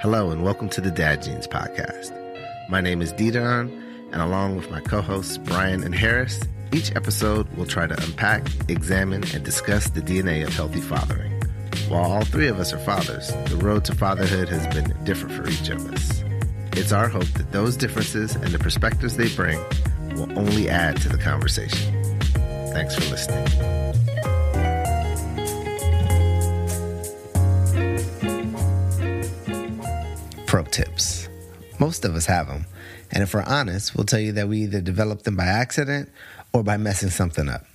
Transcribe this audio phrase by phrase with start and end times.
[0.00, 2.12] Hello, and welcome to the Dad Genes Podcast.
[2.68, 3.68] My name is Didon,
[4.12, 6.40] and along with my co hosts, Brian and Harris,
[6.70, 11.32] each episode we'll try to unpack, examine, and discuss the DNA of healthy fathering.
[11.88, 15.48] While all three of us are fathers, the road to fatherhood has been different for
[15.48, 16.22] each of us.
[16.74, 19.58] It's our hope that those differences and the perspectives they bring
[20.14, 21.92] will only add to the conversation.
[22.72, 23.77] Thanks for listening.
[30.48, 31.28] Pro tips.
[31.78, 32.64] Most of us have them.
[33.12, 36.08] And if we're honest, we'll tell you that we either developed them by accident
[36.54, 37.66] or by messing something up.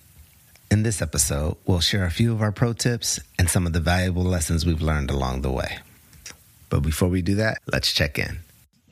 [0.72, 3.80] In this episode, we'll share a few of our pro tips and some of the
[3.80, 5.78] valuable lessons we've learned along the way.
[6.72, 8.40] But before we do that, let's check in.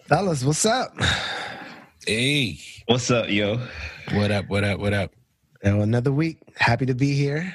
[0.05, 0.95] Fellas, what's up?
[2.05, 3.61] Hey, what's up, yo?
[4.11, 4.47] What up?
[4.47, 4.79] What up?
[4.79, 5.11] What up?
[5.63, 6.37] Well, another week.
[6.55, 7.51] Happy to be here.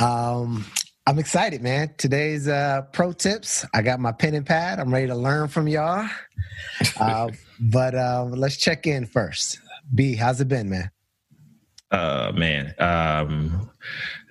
[0.00, 0.64] Um,
[1.08, 1.94] I'm excited, man.
[1.96, 3.64] Today's uh, pro tips.
[3.72, 4.78] I got my pen and pad.
[4.78, 6.06] I'm ready to learn from y'all.
[7.00, 7.28] Uh,
[7.60, 9.60] but uh, let's check in first.
[9.94, 10.90] B, how's it been, man?
[11.90, 13.70] Uh, man, um,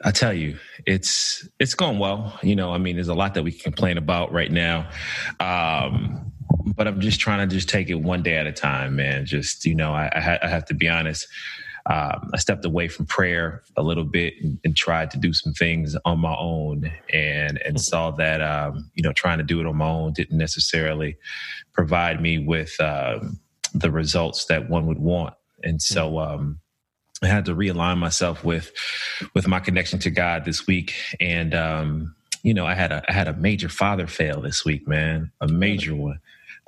[0.03, 2.37] I tell you, it's it's going well.
[2.43, 4.89] You know, I mean, there's a lot that we can complain about right now.
[5.39, 6.31] Um,
[6.75, 9.25] but I'm just trying to just take it one day at a time, man.
[9.25, 11.27] Just you know, I, I, ha- I have to be honest.
[11.89, 15.53] Um, I stepped away from prayer a little bit and, and, tried to do some
[15.53, 19.65] things on my own, and and saw that um, you know trying to do it
[19.65, 21.15] on my own didn't necessarily
[21.71, 23.39] provide me with um,
[23.73, 26.19] the results that one would want, and so.
[26.19, 26.59] Um,
[27.23, 28.71] I had to realign myself with
[29.33, 33.13] with my connection to God this week, and um, you know, I had a I
[33.13, 36.19] had a major father fail this week, man, a major one.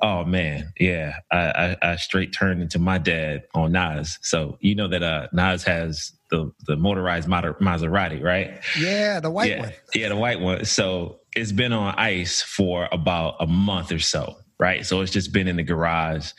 [0.02, 4.18] Oh man, yeah, I, I, I straight turned into my dad on Nas.
[4.22, 8.60] So you know that uh, Nas has the the motorized Maserati, right?
[8.78, 9.72] Yeah, the white yeah, one.
[9.94, 10.64] Yeah, the white one.
[10.64, 14.86] So it's been on ice for about a month or so, right?
[14.86, 16.32] So it's just been in the garage,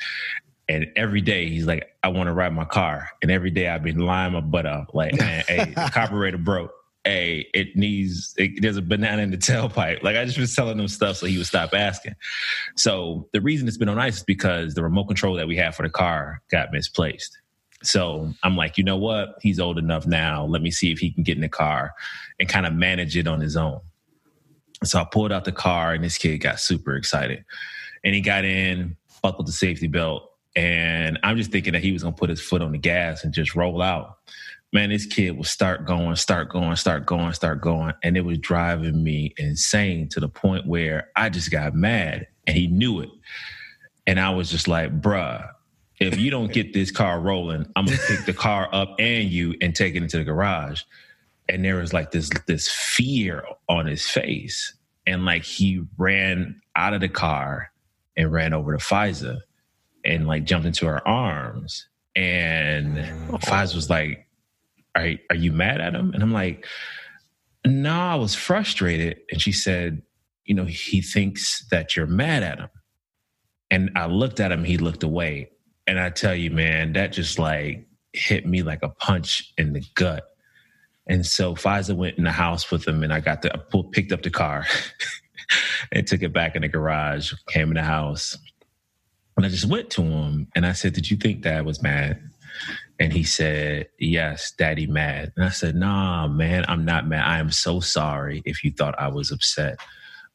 [0.68, 3.10] and every day he's like, I want to ride my car.
[3.22, 6.72] And every day I've been lying my butt up, like, man, hey, the carburetor broke.
[7.04, 10.04] Hey, it needs, it, there's a banana in the tailpipe.
[10.04, 12.16] Like, I just was telling him stuff so he would stop asking.
[12.76, 15.76] So the reason it's been on ice is because the remote control that we have
[15.76, 17.38] for the car got misplaced.
[17.84, 19.36] So I'm like, you know what?
[19.42, 20.46] He's old enough now.
[20.46, 21.94] Let me see if he can get in the car
[22.40, 23.82] and kind of manage it on his own.
[24.84, 27.44] So I pulled out the car and this kid got super excited.
[28.04, 32.04] And he got in, buckled the safety belt, and I'm just thinking that he was
[32.04, 34.18] gonna put his foot on the gas and just roll out.
[34.74, 37.94] Man, this kid would start going, start going, start going, start going.
[38.04, 42.56] And it was driving me insane to the point where I just got mad and
[42.56, 43.10] he knew it.
[44.08, 45.48] And I was just like, bruh,
[46.00, 49.56] if you don't get this car rolling, I'm gonna pick the car up and you
[49.62, 50.82] and take it into the garage.
[51.48, 54.74] And there was like this this fear on his face.
[55.06, 57.72] And like he ran out of the car
[58.18, 59.42] and ran over to Fiza
[60.04, 61.88] and like jumped into her arms.
[62.16, 63.00] And
[63.32, 63.38] oh.
[63.38, 64.28] Fiz was like,
[64.96, 66.14] are, are you mad at him?
[66.14, 66.66] And I'm like,
[67.66, 69.20] no, I was frustrated.
[69.32, 70.02] And she said,
[70.46, 72.70] you know, he thinks that you're mad at him.
[73.70, 75.52] And I looked at him, he looked away.
[75.88, 79.84] And I tell you, man, that just like hit me like a punch in the
[79.96, 80.24] gut.
[81.08, 83.92] And so Fiza went in the house with him and I got the, I pulled,
[83.92, 84.66] picked up the car
[85.92, 88.38] and took it back in the garage, came in the house.
[89.38, 92.22] And I just went to him and I said, Did you think dad was mad?
[93.02, 95.34] And he said, Yes, daddy mad.
[95.36, 97.26] And I said, Nah, man, I'm not mad.
[97.26, 99.80] I am so sorry if you thought I was upset.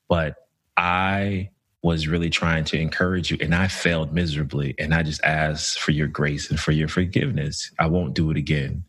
[0.09, 0.34] But
[0.77, 1.50] I
[1.82, 4.75] was really trying to encourage you and I failed miserably.
[4.81, 7.71] And I just asked for your grace and for your forgiveness.
[7.78, 8.83] I won't do it again.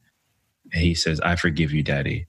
[0.73, 2.25] And he says, I forgive you, daddy.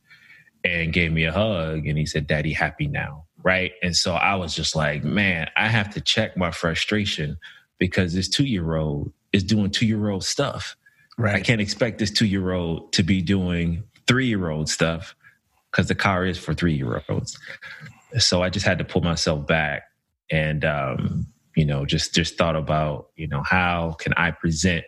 [0.65, 1.87] And gave me a hug.
[1.87, 3.25] And he said, Daddy, happy now.
[3.43, 3.73] Right.
[3.83, 7.39] And so I was just like, man, I have to check my frustration
[7.79, 10.77] because this two year old is doing two year old stuff.
[11.19, 11.35] Right.
[11.35, 15.17] I can't expect this two year old to be doing three year old stuff
[15.71, 17.39] because the car is for three year olds.
[18.19, 19.83] So I just had to pull myself back
[20.31, 21.27] and, um,
[21.57, 24.85] you know, just just thought about, you know, how can I present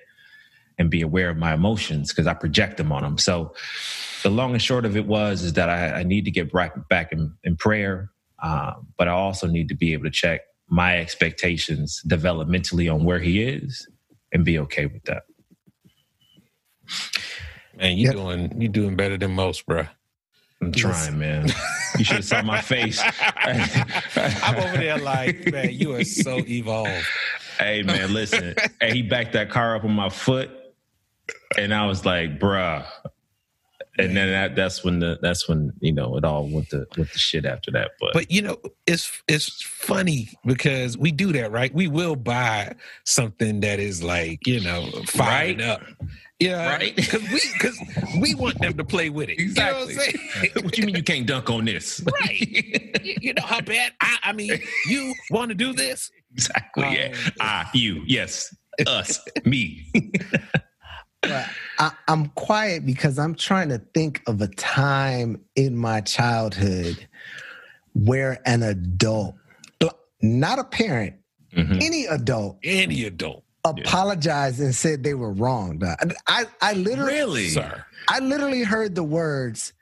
[0.78, 3.18] and be aware of my emotions because I project them on them.
[3.18, 3.52] So
[4.22, 6.88] the long and short of it was is that I, I need to get back
[6.88, 8.10] back in, in prayer,
[8.42, 13.18] um, but I also need to be able to check my expectations developmentally on where
[13.18, 13.88] he is
[14.32, 15.24] and be okay with that.
[17.76, 18.14] Man, you yep.
[18.14, 19.86] doing you doing better than most, bro.
[20.62, 21.48] I'm trying, man.
[21.98, 23.02] You should have saw my face.
[23.42, 27.04] I'm over there like, man, you are so evolved.
[27.58, 28.54] Hey, man, listen.
[28.80, 30.50] hey, he backed that car up on my foot,
[31.58, 32.86] and I was like, bruh.
[33.98, 37.12] and then that, that's when the that's when you know it all went to went
[37.12, 37.90] the shit after that.
[38.00, 38.56] But But you know,
[38.86, 41.74] it's it's funny because we do that, right?
[41.74, 45.68] We will buy something that is like, you know, fired Right.
[45.68, 45.80] up.
[46.40, 46.96] Yeah, Right.
[46.96, 47.78] Because we because
[48.20, 49.38] we want them to play with it.
[49.38, 49.94] Exactly.
[49.94, 50.52] You know what I'm saying?
[50.64, 52.02] what you mean you can't dunk on this?
[52.20, 52.40] right.
[53.04, 54.58] you, you know how bad I, I mean,
[54.88, 56.10] you want to do this?
[56.32, 56.84] exactly.
[56.96, 57.12] Yeah.
[57.26, 58.02] Um, Ah, you.
[58.06, 58.54] Yes.
[58.86, 59.20] Us.
[59.44, 59.86] me.
[61.22, 61.46] But
[61.78, 67.06] I, I'm quiet because I'm trying to think of a time in my childhood
[67.92, 69.34] where an adult,
[70.22, 71.16] not a parent,
[71.54, 71.82] Mhm.
[71.82, 75.78] any adult, Any adult, apologized and said they were wrong.
[75.78, 76.14] dog.
[76.26, 77.48] I, I literally, Really?
[77.48, 77.84] sir.
[78.08, 79.72] I literally heard the words,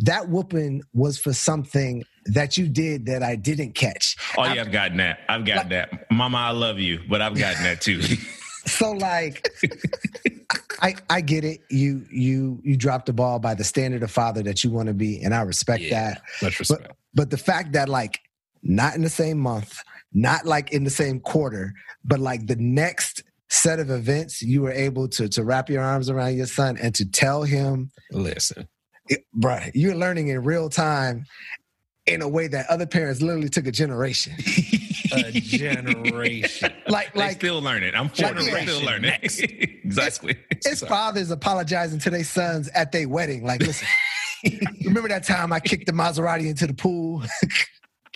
[0.00, 4.72] "That whooping was for something that you did that I didn't catch." Oh yeah, I've
[4.72, 5.20] gotten that.
[5.28, 6.10] I've gotten that.
[6.10, 8.00] Mama, I love you, but I've gotten that too.
[8.66, 9.48] So like
[10.82, 11.60] I I get it.
[11.70, 14.94] You you you dropped the ball by the standard of father that you want to
[14.94, 16.10] be, and I respect Yeah.
[16.10, 16.22] that.
[16.42, 16.92] Much respect.
[17.14, 18.20] But the fact that like
[18.62, 19.78] not in the same month,
[20.12, 21.74] not like in the same quarter,
[22.04, 26.10] but like the next set of events, you were able to to wrap your arms
[26.10, 28.68] around your son and to tell him, Listen,
[29.08, 31.24] it, bruh, you're learning in real time
[32.06, 34.32] in a way that other parents literally took a generation.
[35.12, 36.72] a generation.
[36.88, 37.94] like they like still learning.
[37.94, 38.62] I'm Like, 40, yeah.
[38.62, 39.12] still learning.
[39.22, 40.36] exactly.
[40.64, 43.44] His fathers apologizing to their sons at their wedding.
[43.44, 43.86] Like, listen,
[44.84, 47.22] remember that time I kicked the Maserati into the pool?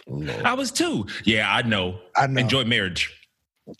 [0.06, 0.42] Lord.
[0.44, 1.06] I was too.
[1.24, 1.98] Yeah, I know.
[2.16, 2.40] I know.
[2.40, 3.18] Enjoy marriage.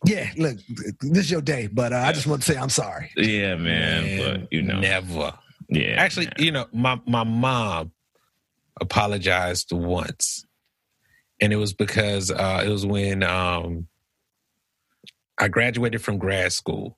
[0.07, 0.59] Yeah, look,
[1.01, 3.11] this is your day, but uh, I just want to say I'm sorry.
[3.17, 4.05] Yeah, man.
[4.05, 5.33] Man, but you know, never.
[5.69, 5.95] yeah.
[5.99, 6.35] Actually, man.
[6.39, 7.93] you know, my my mom
[8.81, 10.47] apologized once,
[11.41, 13.89] and it was because uh, it was when um,
[15.39, 16.97] I graduated from grad school,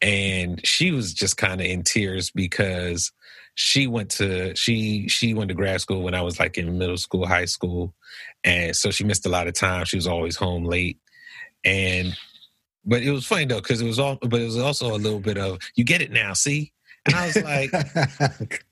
[0.00, 3.10] and she was just kind of in tears because
[3.56, 6.96] she went to she she went to grad school when I was like in middle
[6.96, 7.94] school, high school,
[8.44, 9.84] and so she missed a lot of time.
[9.84, 10.98] She was always home late,
[11.64, 12.16] and
[12.84, 15.20] but it was funny though because it was all but it was also a little
[15.20, 16.72] bit of you get it now, see.
[17.06, 17.70] And I was like,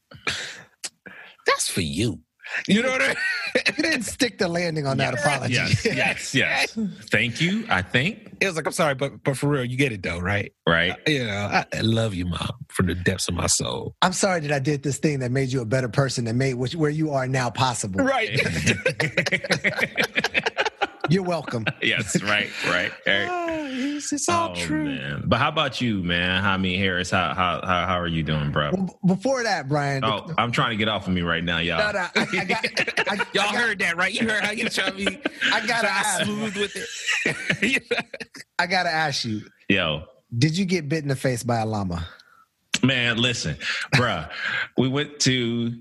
[1.46, 2.20] that's for you.
[2.68, 3.16] You know what I mean?
[3.76, 5.54] you didn't stick the landing on that apology.
[5.54, 6.78] Yes, yes, yes.
[7.10, 7.64] Thank you.
[7.68, 8.36] I think.
[8.40, 10.52] It was like, I'm sorry, but but for real, you get it though, right?
[10.66, 10.92] Right.
[10.92, 13.94] Uh, you know, I, I love you, mom, from the depths of my soul.
[14.02, 16.54] I'm sorry that I did this thing that made you a better person that made
[16.54, 18.04] which, where you are now possible.
[18.04, 18.30] Right.
[21.12, 21.64] You're welcome.
[21.82, 22.20] yes.
[22.22, 22.50] Right.
[22.66, 22.90] Right.
[23.06, 23.68] Right.
[23.72, 24.84] it's, it's all Oh, true.
[24.84, 25.24] man.
[25.26, 26.42] But how about you, man?
[26.42, 27.10] How me Harris?
[27.10, 28.70] How how how, how are you doing, bro?
[28.72, 30.04] Well, before that, Brian.
[30.04, 31.78] Oh, I'm trying to get off of me right now, y'all.
[31.78, 34.12] no, no, I, I got, I, Y'all I got, heard that, right?
[34.12, 35.06] You heard how you try to be
[35.52, 36.24] I gotta ask.
[36.24, 36.76] smooth with
[37.24, 37.82] it.
[38.58, 39.42] I gotta ask you.
[39.68, 40.04] Yo,
[40.36, 42.06] Did you get bit in the face by a llama?
[42.82, 43.56] man, listen,
[43.94, 44.28] bruh.
[44.76, 45.72] we went to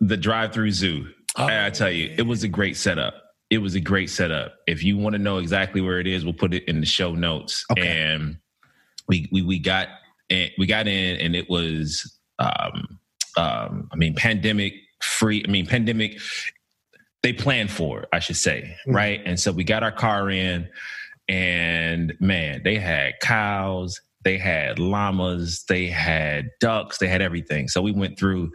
[0.00, 1.08] the drive-through zoo.
[1.36, 3.14] Oh, and I tell you, it was a great setup.
[3.50, 4.54] It was a great setup.
[4.66, 7.14] If you want to know exactly where it is, we'll put it in the show
[7.14, 7.64] notes.
[7.70, 7.86] Okay.
[7.86, 8.38] And
[9.08, 9.88] we we we got
[10.30, 12.98] and we got in, and it was um
[13.36, 15.44] um I mean pandemic free.
[15.46, 16.18] I mean pandemic.
[17.22, 18.94] They planned for it, I should say, Mhm.
[18.94, 19.22] right?
[19.24, 20.68] And so we got our car in,
[21.28, 27.68] and man, they had cows, they had llamas, they had ducks, they had everything.
[27.68, 28.52] So we went through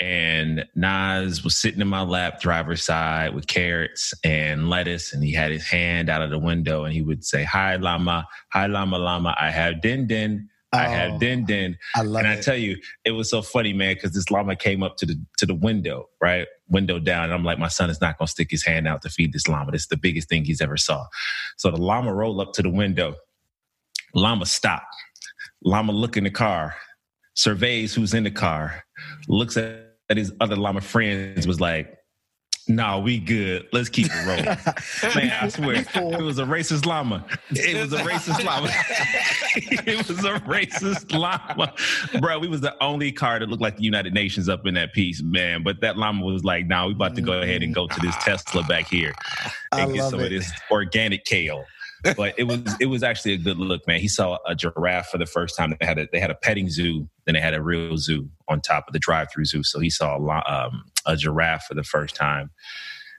[0.00, 5.32] and Nas was sitting in my lap, driver's side, with carrots and lettuce, and he
[5.32, 8.26] had his hand out of the window, and he would say, "Hi, llama.
[8.52, 9.34] Hi, llama, llama.
[9.40, 10.48] I have din din.
[10.72, 12.42] I Oh, have din din." I love And I it.
[12.44, 15.46] tell you, it was so funny, man, because this llama came up to the to
[15.46, 18.64] the window, right, window down, and I'm like, my son is not gonna stick his
[18.64, 19.72] hand out to feed this llama.
[19.72, 21.06] This is the biggest thing he's ever saw.
[21.56, 23.16] So the llama rolled up to the window.
[24.14, 24.84] Llama stop.
[25.64, 26.76] Llama look in the car,
[27.34, 28.84] surveys who's in the car,
[29.26, 31.98] looks at, at his other llama friends, was like,
[32.66, 33.66] "Nah, we good.
[33.72, 34.44] Let's keep it rolling."
[35.14, 37.24] Man, I swear, it was a racist llama.
[37.50, 38.68] It was a racist llama.
[39.56, 41.74] it was a racist llama,
[42.20, 42.38] bro.
[42.38, 45.22] We was the only car that looked like the United Nations up in that piece,
[45.22, 45.62] man.
[45.62, 48.14] But that llama was like, "Nah, we about to go ahead and go to this
[48.16, 48.24] mm.
[48.24, 49.12] Tesla back here
[49.72, 50.24] I and get some it.
[50.24, 51.64] of this organic kale."
[52.16, 54.00] But it was it was actually a good look, man.
[54.00, 55.74] He saw a giraffe for the first time.
[55.80, 58.60] They had a they had a petting zoo, then they had a real zoo on
[58.60, 59.62] top of the drive-through zoo.
[59.64, 62.50] So he saw a, lo- um, a giraffe for the first time.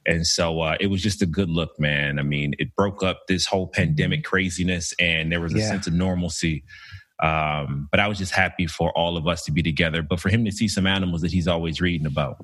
[0.06, 2.20] And so uh, it was just a good look, man.
[2.20, 5.68] I mean, it broke up this whole pandemic craziness, and there was a Yeah.
[5.68, 6.64] sense of normalcy.
[7.22, 10.02] Um, but I was just happy for all of us to be together.
[10.02, 12.38] But for him to see some animals that he's always reading about.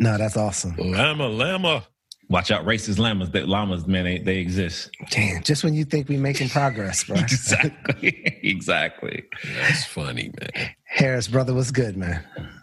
[0.00, 0.74] No, that's awesome.
[0.76, 1.84] Llama, llama.
[2.30, 3.30] Watch out, racist llamas.
[3.30, 4.90] That llamas, man, they, they exist.
[5.10, 7.16] Damn, just when you think we're making progress, bro.
[7.20, 8.08] exactly,
[8.42, 9.24] exactly.
[9.56, 10.70] That's funny, man.
[10.84, 12.22] Harris, brother, what's good, man?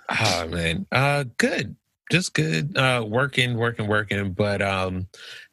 [0.09, 1.75] Oh man, uh, good,
[2.11, 2.77] just good.
[2.77, 4.33] Uh, working, working, working.
[4.33, 5.07] But um,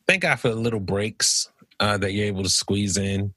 [0.07, 1.49] thank God for the little breaks
[1.81, 3.33] uh, that you're able to squeeze in.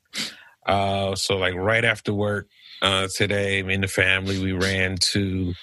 [0.65, 2.50] Uh, so like right after work
[2.82, 5.53] uh, today, me and the family we ran to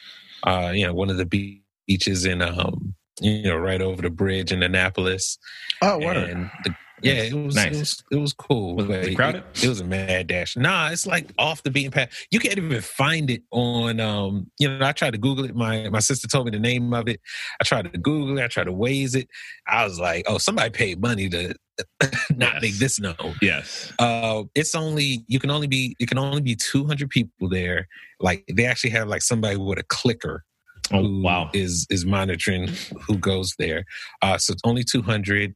[0.44, 4.52] uh, you know one of the beaches in um, you know right over the bridge
[4.52, 5.38] in Annapolis.
[5.80, 6.16] Oh, what?
[6.16, 7.74] And the, yeah, it was, nice.
[7.74, 8.76] it was it was cool.
[8.76, 9.42] Was it crowded?
[9.54, 10.56] It, it, was a mad dash.
[10.56, 12.10] Nah, it's like off the beaten path.
[12.30, 13.98] You can't even find it on.
[13.98, 15.54] Um, you know, I tried to Google it.
[15.54, 17.20] My my sister told me the name of it.
[17.60, 18.44] I tried to Google it.
[18.44, 19.28] I tried to Waze it.
[19.66, 21.54] I was like, oh, somebody paid money to
[22.36, 22.62] not yes.
[22.62, 23.34] make this known.
[23.42, 23.92] Yes.
[23.98, 27.88] Uh, it's only you can only be you can only be two hundred people there.
[28.20, 30.44] Like they actually have like somebody with a clicker
[30.90, 31.50] Oh, wow.
[31.52, 32.68] is is monitoring
[33.06, 33.84] who goes there.
[34.20, 35.54] Uh, so it's only 200.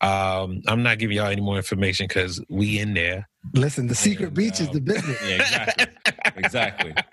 [0.00, 3.28] Um, I'm not giving y'all any more information because we in there.
[3.54, 5.18] Listen, the secret and, beach is the business.
[5.26, 5.86] Yeah, exactly.
[6.36, 6.94] exactly.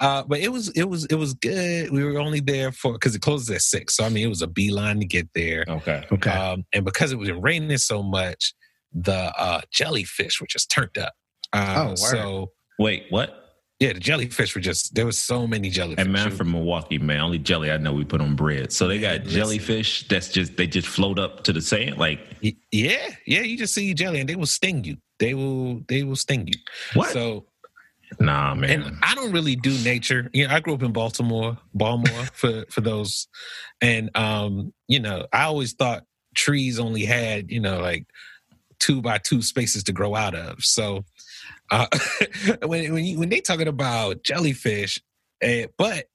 [0.00, 1.90] Uh, but it was it was it was good.
[1.92, 4.40] We were only there for because it closes at six, so I mean it was
[4.40, 5.66] a beeline to get there.
[5.68, 6.06] Okay.
[6.10, 6.30] Okay.
[6.30, 8.54] Um, and because it was raining so much,
[8.94, 11.12] the uh, jellyfish were just turned up.
[11.52, 13.41] Uh, oh, so wait, what?
[13.82, 16.04] Yeah, the jellyfish were just there was so many jellyfish.
[16.04, 18.72] And man from Milwaukee, man, only jelly I know we put on bread.
[18.72, 22.20] So they got jellyfish that's just they just float up to the sand, like
[22.70, 23.40] yeah, yeah.
[23.40, 24.98] You just see jelly and they will sting you.
[25.18, 26.54] They will they will sting you.
[26.94, 27.10] What?
[27.10, 27.46] So
[28.20, 28.82] Nah, man.
[28.82, 30.30] And I don't really do nature.
[30.32, 33.26] You know, I grew up in Baltimore, Baltimore for for those,
[33.80, 36.04] and um, you know, I always thought
[36.36, 38.06] trees only had you know like
[38.78, 40.64] two by two spaces to grow out of.
[40.64, 41.04] So
[41.72, 41.86] uh,
[42.66, 45.02] when when, you, when they talking about jellyfish,
[45.42, 46.06] uh, but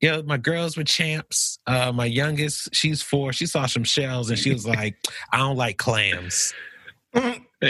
[0.00, 1.58] you know, my girls were champs.
[1.66, 3.32] Uh, my youngest, she's four.
[3.32, 4.96] She saw some shells and she was like,
[5.32, 6.52] "I don't like clams."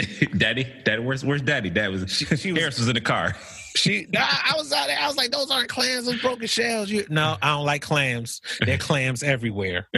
[0.37, 1.69] Daddy, Daddy, where's where's Daddy?
[1.69, 3.35] Dad was she, she was, Harris was in the car.
[3.75, 4.97] She, I was out there.
[4.97, 6.05] I was like, "Those aren't clams.
[6.05, 8.41] Those broken shells." You, no, I don't like clams.
[8.61, 9.87] They're clams everywhere.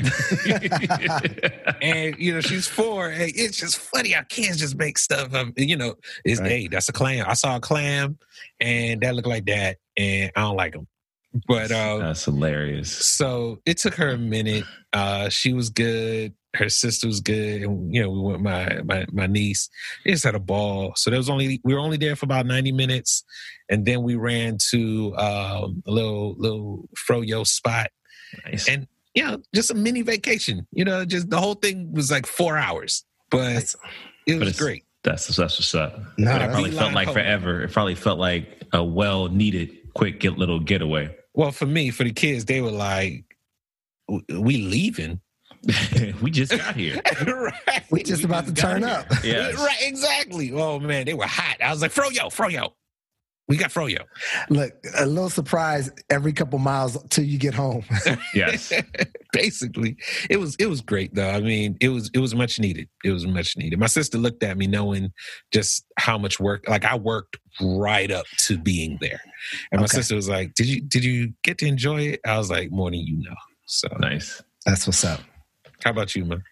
[1.82, 3.12] and you know, she's four.
[3.12, 5.50] Hey, it's just funny how kids just make stuff up.
[5.58, 6.50] You know, it's right.
[6.50, 7.26] hey, that's a clam.
[7.28, 8.18] I saw a clam,
[8.60, 10.88] and that looked like that, and I don't like them.
[11.48, 12.92] But uh, that's hilarious.
[12.92, 14.64] So it took her a minute.
[14.92, 19.06] Uh, she was good her sister was good, and you know we went my my
[19.12, 19.70] my niece.
[20.04, 20.94] They just had a ball.
[20.96, 23.24] So there was only we were only there for about ninety minutes,
[23.70, 27.92] and then we ran to um, a little little froyo spot,
[28.46, 28.68] nice.
[28.68, 30.68] and you know just a mini vacation.
[30.72, 33.76] You know, just the whole thing was like four hours, but that's,
[34.26, 34.84] it was great.
[35.04, 36.00] That's that's what's up.
[36.18, 37.16] No, it probably felt like home.
[37.16, 37.62] forever.
[37.62, 41.16] It probably felt like a well needed quick get little getaway.
[41.34, 43.24] Well, for me, for the kids, they were like,
[44.10, 45.22] "We leaving."
[46.22, 47.02] we just got here.
[47.26, 47.84] right.
[47.90, 49.08] We just we about just to turn up.
[49.24, 49.52] Yeah.
[49.52, 50.52] Right, exactly.
[50.54, 51.58] Oh man, they were hot.
[51.62, 52.72] I was like, Froyo, Froyo.
[53.50, 54.04] We got Froyo.
[54.50, 57.84] Look, a little surprise every couple miles till you get home.
[58.34, 58.74] yes.
[59.32, 59.96] Basically.
[60.30, 61.30] It was it was great though.
[61.30, 62.90] I mean, it was it was much needed.
[63.06, 63.80] It was much needed.
[63.80, 65.14] My sister looked at me knowing
[65.54, 69.22] just how much work like I worked right up to being there.
[69.72, 69.98] And my okay.
[69.98, 72.20] sister was like, Did you did you get to enjoy it?
[72.26, 73.36] I was like, more than you know.
[73.66, 74.42] So nice.
[74.66, 75.22] That's what's up.
[75.84, 76.44] How about you, man?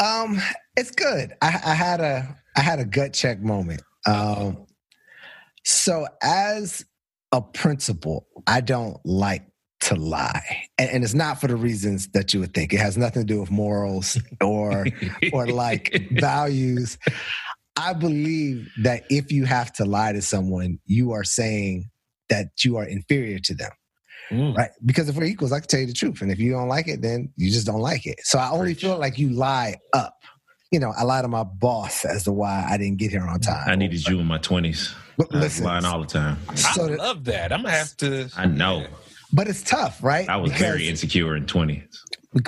[0.00, 0.40] Um,
[0.76, 1.34] it's good.
[1.40, 3.82] I, I had a I had a gut check moment.
[4.06, 4.66] Um,
[5.64, 6.84] so as
[7.32, 9.46] a principal, I don't like
[9.82, 12.72] to lie, and, and, it's not for the reasons that you would think.
[12.72, 14.86] It has nothing to do with morals or
[15.32, 16.98] or like values.
[17.76, 21.90] I believe that if you have to lie to someone, you are saying
[22.28, 23.72] that you are inferior to them.
[24.30, 24.56] Mm.
[24.56, 24.70] Right.
[24.84, 26.22] Because if we're equals, I can tell you the truth.
[26.22, 28.20] And if you don't like it, then you just don't like it.
[28.22, 28.80] So I only Preach.
[28.80, 30.18] feel like you lie up.
[30.70, 33.38] You know, I lied to my boss as to why I didn't get here on
[33.40, 33.68] time.
[33.68, 34.94] I needed you in my 20s.
[35.16, 36.38] But listen, lying all the time.
[36.56, 37.52] So I love that.
[37.52, 38.28] I'm gonna have to.
[38.36, 38.86] I know.
[39.32, 40.28] But it's tough, right?
[40.28, 41.86] I was because, very insecure in 20s.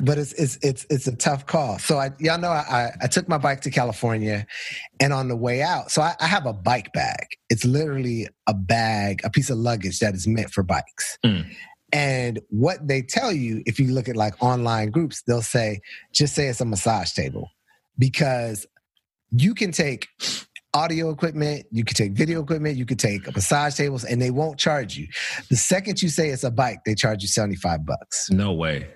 [0.02, 1.78] But it's it's it's it's a tough call.
[1.78, 4.46] So I y'all know I I took my bike to California,
[4.98, 7.26] and on the way out, so I, I have a bike bag.
[7.50, 11.18] It's literally a bag, a piece of luggage that is meant for bikes.
[11.24, 11.46] Mm.
[11.92, 15.80] And what they tell you, if you look at like online groups, they'll say,
[16.12, 17.50] just say it's a massage table
[17.98, 18.66] because
[19.30, 20.08] you can take
[20.74, 24.30] audio equipment, you can take video equipment, you can take a massage tables, and they
[24.30, 25.06] won't charge you.
[25.48, 28.30] The second you say it's a bike, they charge you 75 bucks.
[28.30, 28.86] No way.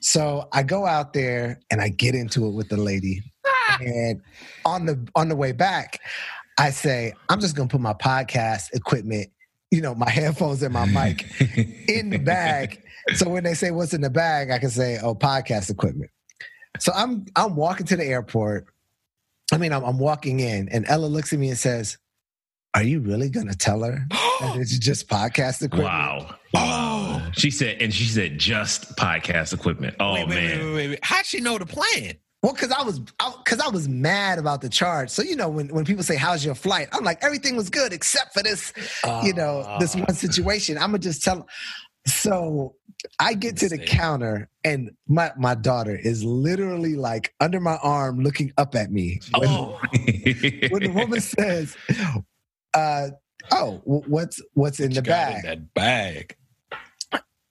[0.00, 3.22] So I go out there and I get into it with the lady.
[3.46, 3.78] Ah.
[3.80, 4.20] and
[4.64, 6.00] on the on the way back,
[6.58, 9.30] I say, I'm just gonna put my podcast equipment
[9.70, 11.24] you know, my headphones and my mic
[11.88, 12.82] in the bag.
[13.14, 16.10] So when they say what's in the bag, I can say, oh, podcast equipment.
[16.78, 18.66] So I'm I'm walking to the airport.
[19.52, 21.98] I mean, I'm, I'm walking in, and Ella looks at me and says,
[22.74, 25.84] Are you really gonna tell her that it's just podcast equipment?
[25.92, 26.34] Wow.
[26.54, 27.30] Wow.
[27.32, 29.96] She said, and she said just podcast equipment.
[30.00, 30.58] Oh wait, wait, man.
[30.58, 30.98] wait, wait, wait, wait.
[31.02, 32.14] How'd she know the plan?
[32.42, 35.10] Well, because I was, because I, was mad about the charge.
[35.10, 37.92] So you know, when when people say, "How's your flight?" I'm like, everything was good
[37.92, 38.72] except for this,
[39.24, 39.98] you know, this Ah.
[40.00, 40.78] one situation.
[40.78, 41.46] I'm gonna just tell.
[42.06, 42.76] So
[43.18, 43.90] I get to the Mistake.
[43.98, 49.20] counter, and my my daughter is literally like under my arm, looking up at me.
[49.36, 49.78] When, Oh,
[50.70, 51.76] when the woman says,
[52.74, 53.08] uh,
[53.50, 56.36] "Oh, what's what's in the she got in bag?" that bag.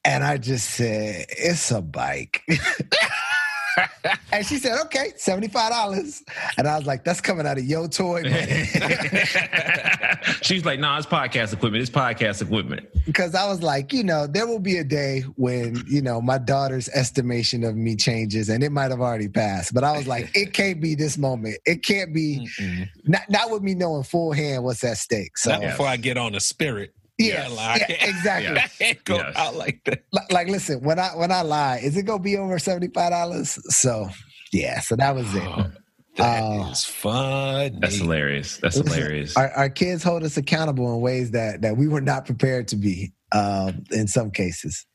[0.06, 2.42] And I just said, "It's a bike."
[4.32, 6.24] and she said, "Okay, seventy five dollars."
[6.58, 8.70] And I was like, "That's coming out of your toy money."
[10.42, 11.82] She's like, nah, it's podcast equipment.
[11.82, 12.88] It's podcast equipment.
[13.06, 16.38] because I was like, you know, there will be a day when you know my
[16.38, 19.74] daughter's estimation of me changes, and it might have already passed.
[19.74, 21.58] But I was like, it can't be this moment.
[21.66, 22.90] It can't be Mm-mm.
[23.06, 25.38] not not with me knowing full hand what's at stake.
[25.38, 26.94] So Not before I get on the spirit.
[27.20, 28.58] Yes, like, yeah, exactly.
[28.58, 29.36] I can't go Yes.
[29.36, 30.04] out like that.
[30.14, 33.12] Li- like, listen, when I when I lie, is it gonna be over seventy five
[33.12, 33.60] dollars?
[33.76, 34.10] So
[34.54, 35.44] yeah, so that was it.
[35.46, 35.70] Oh,
[36.18, 36.92] that is Oh.
[36.92, 37.80] fun.
[37.82, 38.58] That's hilarious.
[38.58, 39.36] That's Listen, hilarious.
[39.38, 42.76] Our, our kids hold us accountable in ways that that we were not prepared to
[42.78, 44.86] be um, in some cases.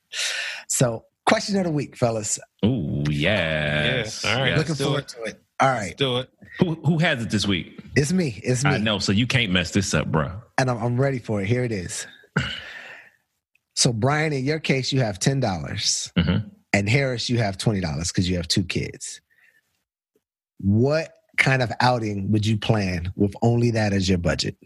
[0.68, 2.38] So, question of the week, fellas.
[2.64, 4.24] Ooh, yes.
[4.24, 4.56] Yeah, all right.
[4.56, 5.08] Looking Let's forward it.
[5.08, 5.42] to it.
[5.60, 5.82] All right.
[5.88, 6.30] Let's do it.
[6.60, 7.80] Who who has it this week?
[7.96, 8.40] it's me.
[8.42, 8.70] It's me.
[8.70, 10.32] I know, so you can't mess this up, bro.
[10.58, 11.46] and I'm, I'm ready for it.
[11.48, 12.06] Here it is.
[13.76, 16.48] So, Brian, in your case, you have ten dollars, Mhm.
[16.72, 19.20] and Harris, you have twenty dollars because you have two kids.
[20.60, 24.56] What kind of outing would you plan with only that as your budget?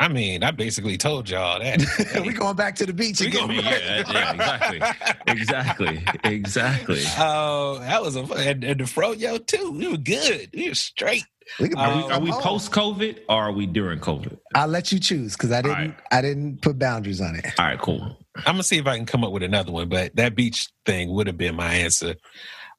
[0.00, 0.04] Oh.
[0.04, 2.22] I mean, I basically told y'all that.
[2.24, 3.48] we going back to the beach We again.
[3.48, 4.80] going Yeah, yeah, exactly.
[5.26, 6.04] Exactly.
[6.24, 7.02] Exactly.
[7.18, 9.72] Oh, that was a and, and the froyo too.
[9.72, 10.50] We were good.
[10.54, 11.24] We were straight.
[11.58, 14.38] We can Are we, are we post COVID or are we during COVID?
[14.54, 15.76] I'll let you choose because I didn't.
[15.76, 15.96] right.
[16.12, 17.46] I didn't put boundaries on it.
[17.58, 18.18] All right, cool.
[18.36, 21.10] I'm gonna see if I can come up with another one, but that beach thing
[21.10, 22.14] would have been my answer.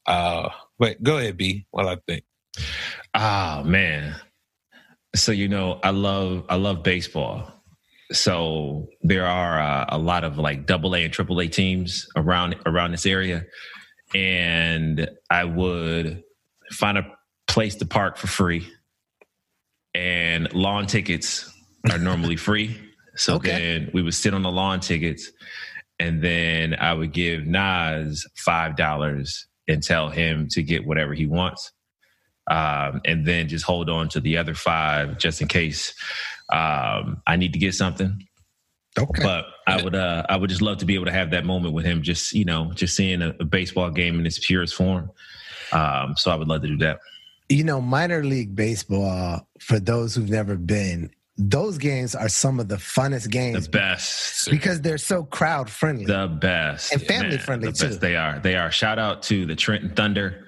[0.05, 1.65] Uh, but go ahead, B.
[1.71, 2.23] While I think.
[3.13, 4.15] Ah, man.
[5.15, 7.51] So you know, I love I love baseball.
[8.11, 12.55] So there are uh, a lot of like double A and triple A teams around
[12.65, 13.45] around this area,
[14.15, 16.23] and I would
[16.71, 17.11] find a
[17.47, 18.67] place to park for free.
[19.95, 21.51] And lawn tickets
[21.91, 22.79] are normally free,
[23.15, 23.49] so Okay.
[23.49, 25.31] then we would sit on the lawn tickets,
[25.99, 31.25] and then I would give Nas five dollars and tell him to get whatever he
[31.27, 31.71] wants
[32.49, 35.93] um, and then just hold on to the other five just in case
[36.51, 38.25] um, I need to get something.
[38.97, 39.23] Okay.
[39.23, 41.73] But I would, uh, I would just love to be able to have that moment
[41.73, 42.01] with him.
[42.01, 45.11] Just you know, just seeing a, a baseball game in its purest form.
[45.71, 46.99] Um, so I would love to do that.
[47.49, 52.67] You know, minor league baseball, for those who've never been, those games are some of
[52.67, 53.65] the funnest games.
[53.65, 56.05] The best, because they're so crowd friendly.
[56.05, 57.99] the best, And family friendly, the best too.
[57.99, 58.39] They are.
[58.39, 58.69] They are.
[58.71, 60.45] Shout out to the Trenton Thunder,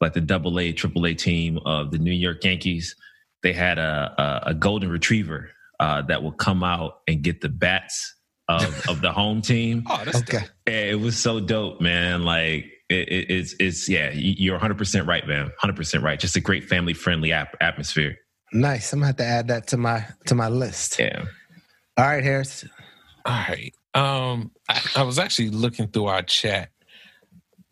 [0.00, 2.96] like the Double A, Triple A team of the New York Yankees.
[3.42, 7.48] They had a a, a golden retriever uh, that would come out and get the
[7.48, 8.14] bats
[8.48, 9.84] of of the home team.
[9.88, 10.44] Oh, that's Okay.
[10.66, 12.24] Yeah, it was so dope, man.
[12.24, 15.44] Like it, it, it's it's yeah, you're 100 percent right, man.
[15.44, 16.18] 100 percent right.
[16.18, 18.16] Just a great family friendly ap- atmosphere.
[18.52, 18.92] Nice.
[18.92, 20.98] I'm gonna have to add that to my to my list.
[20.98, 21.24] Yeah.
[21.96, 22.64] All right, Harris.
[23.24, 23.74] All right.
[23.94, 26.70] Um, I, I was actually looking through our chat.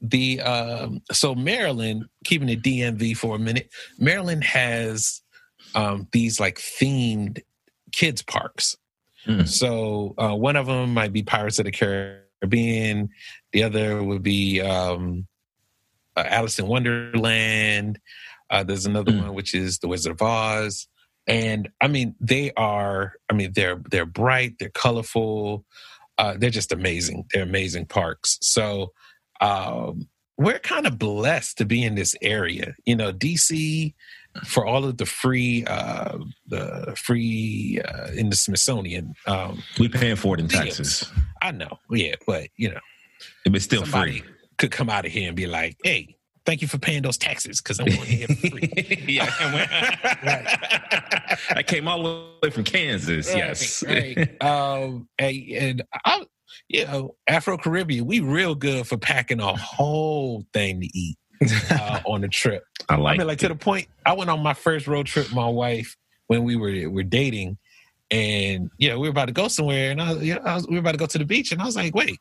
[0.00, 5.22] The um, so Maryland, keeping the DMV for a minute, Maryland has
[5.74, 7.42] um these like themed
[7.92, 8.76] kids parks.
[9.26, 9.48] Mm.
[9.48, 13.10] So uh, one of them might be Pirates of the Caribbean.
[13.52, 15.26] The other would be um,
[16.16, 17.98] uh, Alice in Wonderland.
[18.50, 19.22] Uh, there's another Mm.
[19.24, 20.86] one which is The Wizard of Oz.
[21.26, 23.14] And I mean, they are.
[23.28, 24.54] I mean, they're they're bright.
[24.58, 25.64] They're colorful.
[26.16, 27.26] Uh, they're just amazing.
[27.32, 28.38] They're amazing parks.
[28.40, 28.92] So
[29.40, 32.74] um, we're kind of blessed to be in this area.
[32.86, 33.94] You know, DC
[34.46, 39.14] for all of the free, uh, the free uh, in the Smithsonian.
[39.26, 40.64] Um, We paying for it in Yes.
[40.64, 41.10] Texas.
[41.42, 42.80] I know, yeah, but you know,
[43.46, 44.30] It's still somebody free.
[44.58, 47.60] could come out of here and be like, "Hey, thank you for paying those taxes
[47.60, 49.28] because I'm going here for free." yeah.
[51.50, 53.34] I came all the way from Kansas.
[53.34, 53.82] yes.
[53.82, 54.36] Right.
[54.42, 56.24] um, and, and I,
[56.68, 61.16] you know, Afro Caribbean, we real good for packing a whole thing to eat
[61.70, 62.64] uh, on the trip.
[62.88, 63.16] I like.
[63.16, 65.48] I mean, like to the point, I went on my first road trip with my
[65.48, 67.58] wife when we were were dating,
[68.10, 70.74] and yeah, we were about to go somewhere, and I, you know, I was, we
[70.74, 72.18] were about to go to the beach, and I was like, "Wait,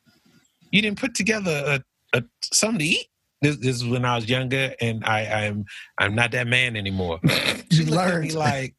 [0.71, 1.81] you didn't put together
[2.13, 3.07] a, a something to eat?"
[3.41, 5.65] this, this is when I was younger, and I, I'm
[5.97, 7.19] I'm not that man anymore.
[7.69, 8.75] She You looked at me like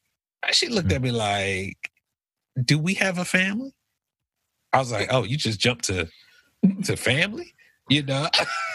[0.52, 1.76] she looked at me like,
[2.64, 3.74] "Do we have a family?"
[4.72, 6.08] I was like, "Oh, you just jumped to
[6.84, 7.54] to family?"
[7.88, 8.28] You know?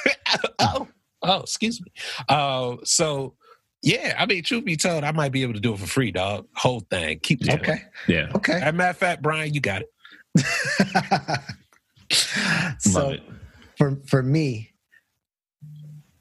[0.59, 0.87] oh,
[1.21, 1.91] oh, excuse me.
[2.27, 3.35] Uh, so
[3.83, 6.11] yeah, I mean, truth be told, I might be able to do it for free,
[6.11, 6.47] dog.
[6.55, 7.55] Whole thing, keep Yeah.
[7.55, 7.81] Okay.
[8.07, 8.31] Yeah.
[8.35, 8.53] Okay.
[8.53, 9.89] As a matter of fact, Brian, you got it.
[12.79, 13.21] So it.
[13.77, 14.71] for for me,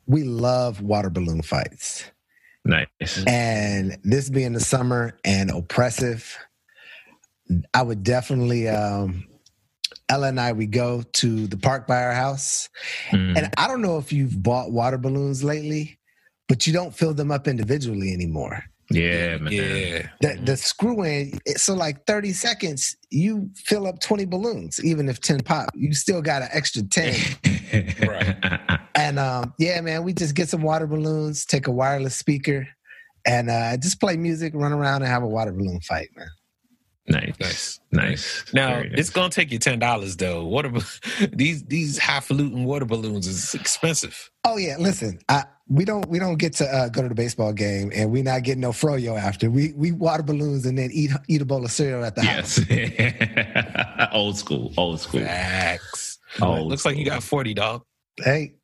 [0.06, 2.04] we love water balloon fights.
[2.64, 3.24] Nice.
[3.26, 6.38] And this being the summer and oppressive,
[7.74, 9.26] I would definitely um
[10.12, 12.68] Ella and I we go to the park by our house.
[13.11, 13.38] Mm.
[13.38, 15.98] And I don't know if you've bought water balloons lately,
[16.48, 18.62] but you don't fill them up individually anymore.
[18.90, 19.53] yeah, man.
[19.53, 20.09] Yeah.
[20.20, 25.18] The, the screw in, so like 30 seconds, you fill up 20 balloons, even if
[25.18, 27.14] 10 pop, you still got an extra 10.
[28.07, 28.37] Right.
[28.94, 32.68] And um, yeah, man, we just get some water balloons, take a wireless speaker,
[33.27, 36.29] and uh, just play music, run around, and have a water balloon fight, man.
[37.06, 37.34] Nice.
[37.40, 37.80] Nice.
[37.90, 38.44] Nice.
[38.52, 38.90] Now nice.
[38.92, 40.44] it's gonna take you ten dollars though.
[40.44, 40.82] Water ba-
[41.32, 44.30] these these highfalutin water balloons is expensive.
[44.44, 47.52] Oh yeah, listen, I, we don't we don't get to uh, go to the baseball
[47.52, 49.50] game, and we not getting no froyo after.
[49.50, 52.60] We we water balloons and then eat eat a bowl of cereal at the house.
[54.12, 54.72] Old school.
[54.76, 55.20] Old school.
[55.20, 56.18] Facts.
[56.40, 57.82] Old Looks like you got forty, dog.
[58.16, 58.54] Hey.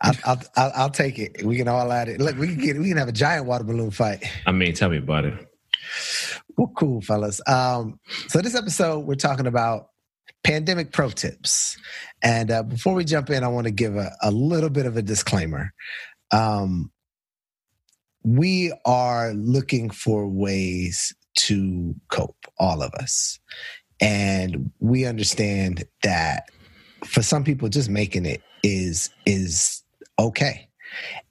[0.00, 1.44] I'll, I'll, I'll, I'll take it.
[1.44, 2.18] We can all add it.
[2.18, 4.24] Look, we can get we can have a giant water balloon fight.
[4.46, 5.34] I mean, tell me about it.
[6.60, 7.40] Well, cool, fellas.
[7.46, 9.86] Um, so this episode, we're talking about
[10.44, 11.78] pandemic pro tips.
[12.22, 14.94] And uh, before we jump in, I want to give a, a little bit of
[14.98, 15.72] a disclaimer.
[16.30, 16.92] Um,
[18.22, 23.38] we are looking for ways to cope, all of us.
[23.98, 26.50] And we understand that
[27.06, 29.82] for some people, just making it is is
[30.18, 30.68] okay.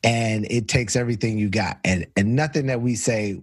[0.04, 1.78] And it takes everything you got.
[1.86, 3.40] And and nothing that we say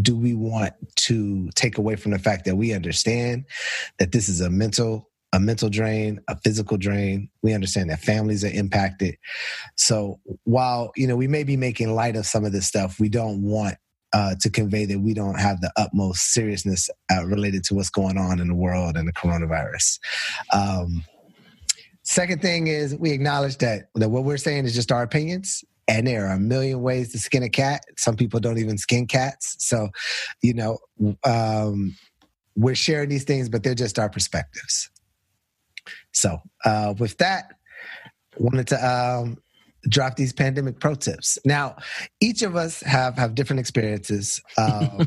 [0.00, 3.44] do we want to take away from the fact that we understand
[3.98, 7.28] that this is a mental a mental drain a physical drain?
[7.42, 9.16] We understand that families are impacted.
[9.76, 13.08] So while you know we may be making light of some of this stuff we
[13.08, 13.76] don't want
[14.14, 18.16] uh, to convey that we don't have the utmost seriousness uh, related to what's going
[18.16, 19.98] on in the world and the coronavirus.
[20.52, 21.04] Um,
[22.04, 26.06] second thing is we acknowledge that, that what we're saying is just our opinions and
[26.06, 27.84] there are a million ways to skin a cat.
[27.96, 29.56] Some people don't even skin cats.
[29.58, 29.88] So,
[30.42, 30.78] you know,
[31.24, 31.96] um,
[32.56, 34.90] we're sharing these things, but they're just our perspectives.
[36.12, 37.52] So, uh, with that,
[38.38, 39.38] wanted to um,
[39.88, 41.38] drop these pandemic pro tips.
[41.44, 41.76] Now,
[42.20, 44.40] each of us have have different experiences.
[44.56, 45.06] Um,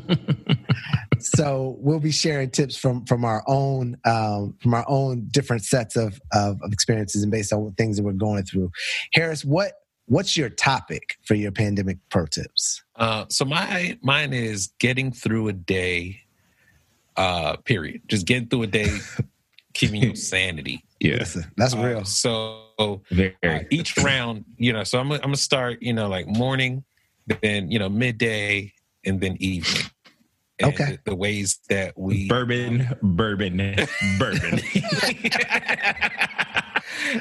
[1.20, 5.96] so we'll be sharing tips from from our own um, from our own different sets
[5.96, 8.72] of, of of experiences and based on things that we're going through.
[9.14, 9.74] Harris, what
[10.08, 12.84] what's your topic for your pandemic pro tips?
[12.96, 16.22] Uh, so my mine is getting through a day.
[17.16, 18.02] Uh, period.
[18.08, 18.96] Just getting through a day,
[19.74, 20.84] keeping your sanity.
[21.00, 21.16] Yeah.
[21.18, 22.06] Listen, that's Uh, real.
[22.06, 23.36] so Very.
[23.44, 26.84] uh, each round, you know, so I'm I'm gonna start, you know, like morning,
[27.42, 28.72] then you know midday,
[29.06, 29.84] and then evening.
[30.60, 30.98] And Okay.
[31.06, 33.58] The, the ways that we bourbon, bourbon,
[34.18, 34.60] bourbon.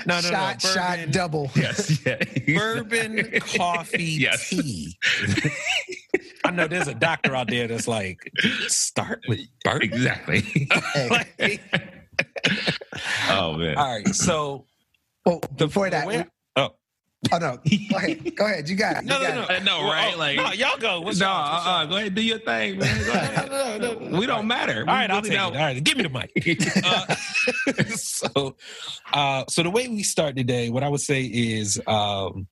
[0.06, 1.50] no, no, shot, no, shot, double.
[1.54, 2.00] yes.
[2.04, 2.18] Yeah.
[2.58, 4.48] bourbon, coffee, Yes.
[4.50, 4.96] tea.
[6.44, 8.30] I know there's a doctor out there that's like,
[8.68, 9.82] start with bourbon.
[9.92, 10.68] Exactly.
[11.10, 11.60] Like,
[13.28, 13.76] oh man.
[13.76, 14.66] all right, so
[15.24, 16.24] well, before that, way- we-
[17.32, 17.38] oh.
[17.38, 17.58] no,
[17.90, 18.68] go ahead, go ahead.
[18.68, 19.02] You got it.
[19.02, 19.62] You No, no, got no, it.
[19.64, 20.14] No, Well, right?
[20.14, 21.00] oh, Like- no, y'all go.
[21.00, 23.04] What's no, uh, uh, go ahead, do your thing, man.
[23.06, 23.50] Go ahead.
[23.56, 24.18] No, no, no, no.
[24.18, 24.80] We don't matter.
[24.80, 25.54] All right, I'll take don't.
[25.54, 25.58] it.
[25.58, 26.32] All right, give me the mic.
[26.84, 27.14] Uh,
[27.96, 28.56] so,
[29.12, 32.46] uh, so the way we start today, what I would say is um,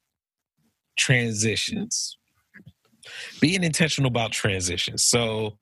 [0.96, 2.16] transitions.
[3.40, 5.04] Being intentional about transitions.
[5.04, 5.58] So,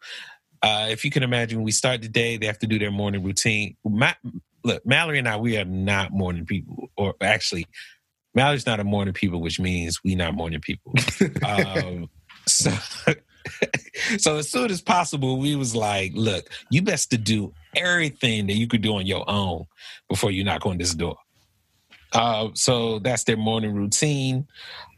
[0.63, 3.25] uh, if you can imagine, we start the day, they have to do their morning
[3.25, 3.77] routine.
[3.85, 4.15] Ma-
[4.63, 7.67] look, Mallory and I, we are not morning people, or actually,
[8.35, 10.95] Mallory's not a morning people, which means we not morning people.
[11.47, 12.09] um,
[12.47, 12.71] so,
[14.19, 18.55] so as soon as possible, we was like, look, you best to do everything that
[18.55, 19.65] you could do on your own
[20.09, 21.17] before you knock on this door.
[22.13, 24.47] Uh, so that's their morning routine.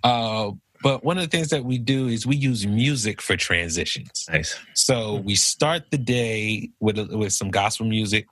[0.02, 0.50] Uh,
[0.82, 4.26] but one of the things that we do is we use music for transitions.
[4.30, 4.58] Nice.
[4.74, 8.26] So we start the day with with some gospel music,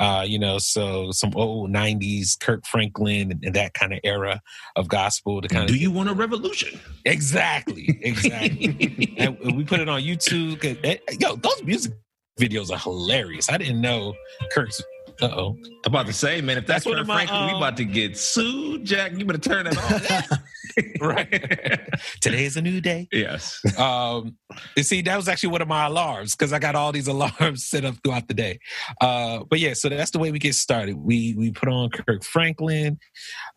[0.00, 4.40] uh, you know, so some old '90s Kirk Franklin and, and that kind of era
[4.76, 6.78] of gospel to kind of Do you want a revolution?
[7.04, 9.14] exactly, exactly.
[9.18, 10.62] and we put it on YouTube.
[10.84, 11.92] eh, Yo, those music
[12.40, 13.50] videos are hilarious.
[13.50, 14.14] I didn't know
[14.52, 14.82] Kirk's
[15.20, 15.56] oh.
[15.84, 17.56] I'm about to say, man, if that's, That's one Kirk of my, Franklin, we um,
[17.56, 19.12] about to get sued, Jack.
[19.18, 20.38] You better turn it off.
[21.00, 21.30] right.
[22.20, 23.08] Today is a new day.
[23.12, 23.60] yes.
[23.78, 24.36] Um,
[24.76, 27.66] you see, that was actually one of my alarms because I got all these alarms
[27.66, 28.58] set up throughout the day.
[29.00, 30.96] Uh, but yeah, so that's the way we get started.
[30.96, 32.98] We we put on Kirk Franklin,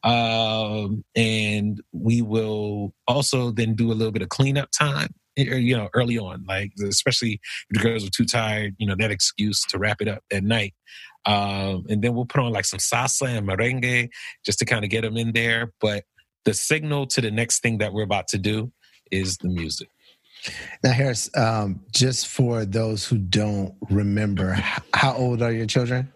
[0.04, 5.10] um, and we will also then do a little bit of cleanup time.
[5.38, 7.40] eh, You know, early on, like especially
[7.70, 10.44] if the girls are too tired, you know, that excuse to wrap it up at
[10.44, 10.74] night.
[11.26, 14.10] Um, and then we'll put on like some salsa and merengue
[14.46, 15.72] just to kind of get them in there.
[15.82, 16.04] But
[16.44, 18.72] the signal to the next thing that we're about to do
[19.12, 19.90] is the music.
[20.84, 24.54] Now, Harris, um, just for those who don't remember,
[24.94, 26.12] how old are your children?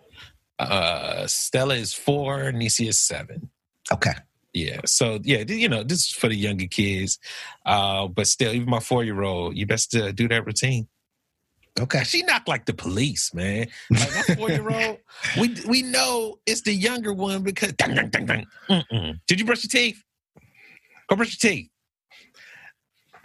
[0.59, 3.49] Uh, Stella is four, Nisi is seven.
[3.91, 4.13] Okay.
[4.53, 4.81] Yeah.
[4.85, 7.19] So yeah, you know, this is for the younger kids.
[7.65, 10.87] Uh, but still, even my four year old, you best uh, do that routine.
[11.79, 12.03] Okay.
[12.03, 13.67] She knocked like the police, man.
[13.89, 14.97] Like my four year old,
[15.39, 18.45] we we know it's the younger one because dun, dun, dun, dun.
[18.69, 19.19] Mm-mm.
[19.27, 20.01] did you brush your teeth?
[21.09, 21.69] Go brush your teeth.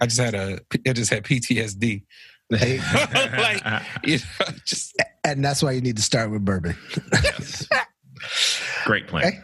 [0.00, 2.02] I just had a I just had PTSD.
[2.50, 2.78] Hey,
[3.38, 6.76] like you know, just and that's why you need to start with bourbon.
[7.10, 7.66] Yes.
[8.84, 9.24] Great plan.
[9.24, 9.38] Okay.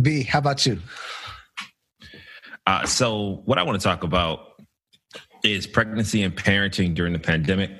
[0.00, 0.80] B, how about you?
[2.66, 4.54] Uh, so, what I want to talk about
[5.44, 7.70] is pregnancy and parenting during the pandemic.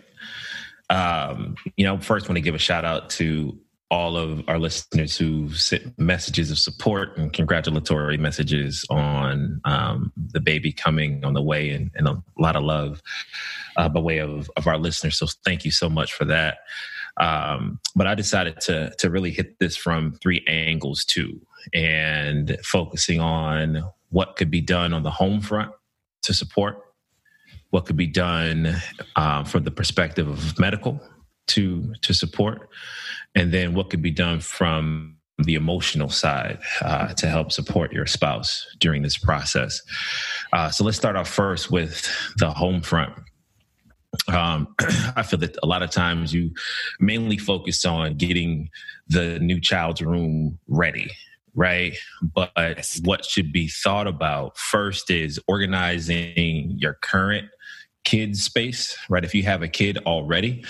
[0.91, 3.59] Um, you know, first, want to give a shout out to
[3.91, 10.41] all of our listeners who sent messages of support and congratulatory messages on um, the
[10.41, 13.01] baby coming on the way and, and a lot of love
[13.77, 15.19] uh, by way of, of our listeners.
[15.19, 16.59] So, thank you so much for that.
[17.21, 21.41] Um, but I decided to to really hit this from three angles too,
[21.73, 25.73] and focusing on what could be done on the home front
[26.23, 26.79] to support,
[27.75, 28.73] what could be done
[29.17, 31.01] um, from the perspective of medical
[31.49, 32.69] to to support,
[33.35, 38.07] and then what could be done from the emotional side uh, to help support your
[38.07, 39.83] spouse during this process.
[40.53, 43.13] Uh, so let's start off first with the home front.
[44.29, 44.73] Um,
[45.17, 46.53] I feel that a lot of times you
[47.01, 48.71] mainly focus on getting
[49.09, 51.11] the new child's room ready,
[51.57, 51.97] right?
[52.23, 52.53] But
[53.03, 57.49] what should be thought about first is organizing your current
[58.05, 59.25] kid space, right?
[59.25, 60.65] If you have a kid already,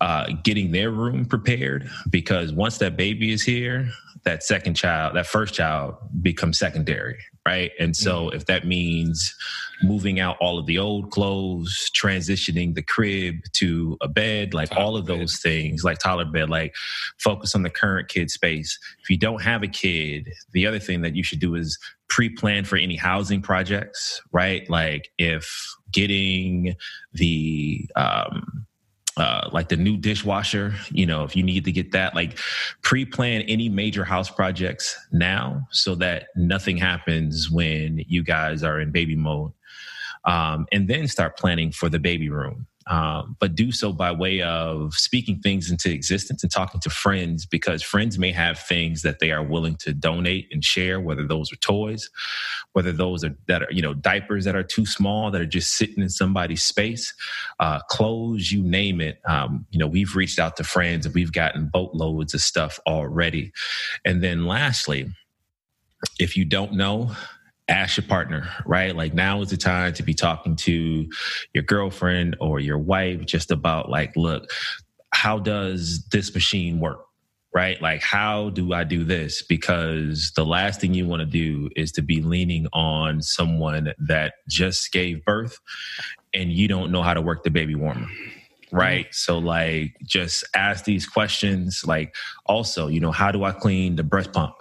[0.00, 3.90] uh, getting their room prepared because once that baby is here,
[4.26, 7.70] that second child, that first child becomes secondary, right?
[7.78, 9.34] And so if that means
[9.82, 14.84] moving out all of the old clothes, transitioning the crib to a bed, like Toddler
[14.84, 15.20] all of bed.
[15.20, 16.74] those things, like toddler bed, like
[17.18, 18.78] focus on the current kid space.
[19.02, 22.64] If you don't have a kid, the other thing that you should do is pre-plan
[22.64, 24.68] for any housing projects, right?
[24.68, 25.48] Like if
[25.92, 26.74] getting
[27.12, 28.66] the um
[29.16, 32.38] uh, like the new dishwasher, you know, if you need to get that, like
[32.82, 38.90] pre-plan any major house projects now so that nothing happens when you guys are in
[38.90, 39.52] baby mode.
[40.24, 42.66] Um, and then start planning for the baby room.
[42.88, 47.44] Um, but do so by way of speaking things into existence and talking to friends
[47.44, 51.52] because friends may have things that they are willing to donate and share, whether those
[51.52, 52.08] are toys,
[52.72, 55.76] whether those are that are you know diapers that are too small that are just
[55.76, 57.12] sitting in somebody's space,
[57.58, 59.20] uh, clothes, you name it.
[59.28, 63.52] Um, you know, we've reached out to friends and we've gotten boatloads of stuff already.
[64.04, 65.08] And then lastly,
[66.18, 67.10] if you don't know,
[67.68, 68.94] ask your partner, right?
[68.94, 71.08] Like now is the time to be talking to
[71.52, 74.50] your girlfriend or your wife just about like, look,
[75.12, 77.00] how does this machine work?
[77.54, 77.80] Right?
[77.80, 79.42] Like, how do I do this?
[79.42, 84.34] Because the last thing you want to do is to be leaning on someone that
[84.46, 85.58] just gave birth
[86.34, 88.06] and you don't know how to work the baby warmer
[88.72, 89.12] right mm-hmm.
[89.12, 92.14] so like just ask these questions like
[92.46, 94.54] also you know how do i clean the breast pump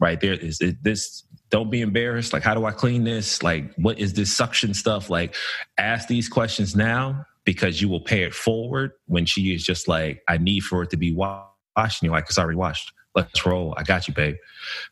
[0.00, 2.32] right there is it, this don't be embarrassed.
[2.32, 3.42] Like how do i clean this?
[3.42, 5.08] Like what is this suction stuff?
[5.10, 5.36] Like
[5.78, 10.22] ask these questions now because you will pay it forward when she is just like
[10.28, 12.92] i need for it to be washed and you're like it's already washed.
[13.14, 13.74] Let's roll.
[13.76, 14.36] I got you babe.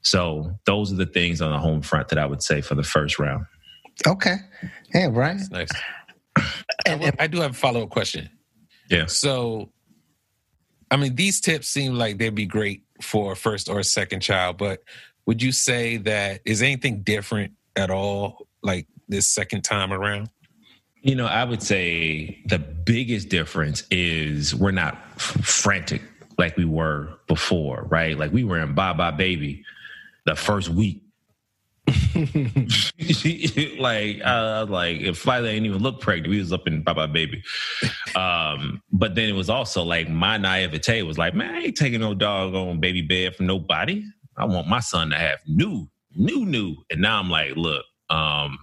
[0.02, 2.82] So those are the things on the home front that i would say for the
[2.84, 3.46] first round.
[4.06, 4.36] Okay.
[4.92, 5.38] Hey, Brian.
[5.38, 5.70] That's nice.
[6.86, 8.30] And- I, I do have a follow up question.
[8.90, 9.06] yeah.
[9.06, 9.70] So,
[10.90, 14.20] I mean, these tips seem like they'd be great for a first or a second
[14.20, 14.80] child, but
[15.26, 20.28] would you say that is anything different at all, like this second time around?
[21.02, 26.02] You know, I would say the biggest difference is we're not f- frantic
[26.36, 28.18] like we were before, right?
[28.18, 29.64] Like we were in Buy Buy Baby
[30.26, 31.02] the first week.
[33.78, 37.06] like, uh, like if Flyla ain't even look pregnant, we was up in Buy Buy
[37.06, 37.42] Baby.
[38.14, 42.00] Um, but then it was also like my naivete was like, man, I ain't taking
[42.00, 44.04] no dog on baby bed from nobody.
[44.40, 46.76] I want my son to have new, new, new.
[46.90, 48.58] And now I'm like, look, um,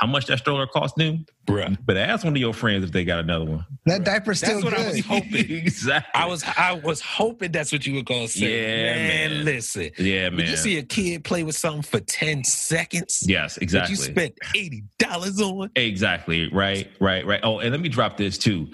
[0.00, 1.18] how much that stroller cost new?
[1.46, 1.76] Bruh.
[1.84, 3.66] But ask one of your friends if they got another one.
[3.84, 4.86] That diaper's still That's what good.
[4.86, 5.50] I was hoping.
[5.50, 6.10] exactly.
[6.14, 8.86] I was I was hoping that's what you were gonna say.
[8.86, 9.44] Yeah, man, man.
[9.44, 9.90] listen.
[9.98, 10.50] yeah, When man.
[10.50, 13.92] you see a kid play with something for 10 seconds yes, that exactly.
[13.92, 15.70] you spent $80 on.
[15.74, 15.82] It?
[15.82, 16.50] Exactly.
[16.50, 17.40] Right, right, right.
[17.42, 18.68] Oh, and let me drop this too.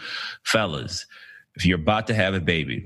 [0.44, 1.06] Fellas,
[1.56, 2.84] if you're about to have a baby,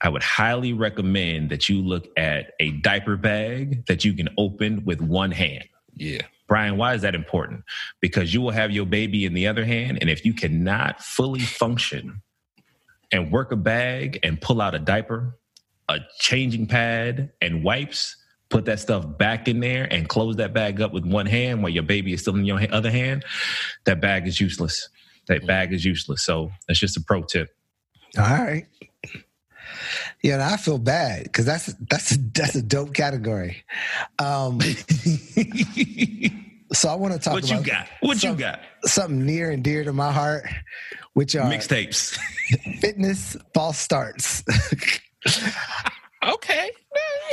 [0.00, 4.84] I would highly recommend that you look at a diaper bag that you can open
[4.84, 5.64] with one hand.
[5.96, 6.22] Yeah.
[6.46, 7.64] Brian, why is that important?
[8.00, 11.40] Because you will have your baby in the other hand, and if you cannot fully
[11.40, 12.22] function
[13.12, 15.36] and work a bag and pull out a diaper,
[15.88, 18.16] a changing pad, and wipes,
[18.50, 21.70] put that stuff back in there and close that bag up with one hand while
[21.70, 23.24] your baby is still in your other hand,
[23.84, 24.88] that bag is useless.
[25.26, 25.46] That mm.
[25.46, 26.22] bag is useless.
[26.22, 27.54] So that's just a pro tip.
[28.16, 28.66] All right.
[30.22, 33.62] Yeah, and I feel bad because that's that's a, that's a dope category.
[34.18, 34.60] Um,
[36.72, 37.86] so I want to talk what about you got?
[38.00, 38.60] What you got?
[38.84, 40.46] something near and dear to my heart,
[41.14, 42.18] which are Mixtapes.
[42.80, 44.42] fitness false starts.
[46.24, 46.70] Okay.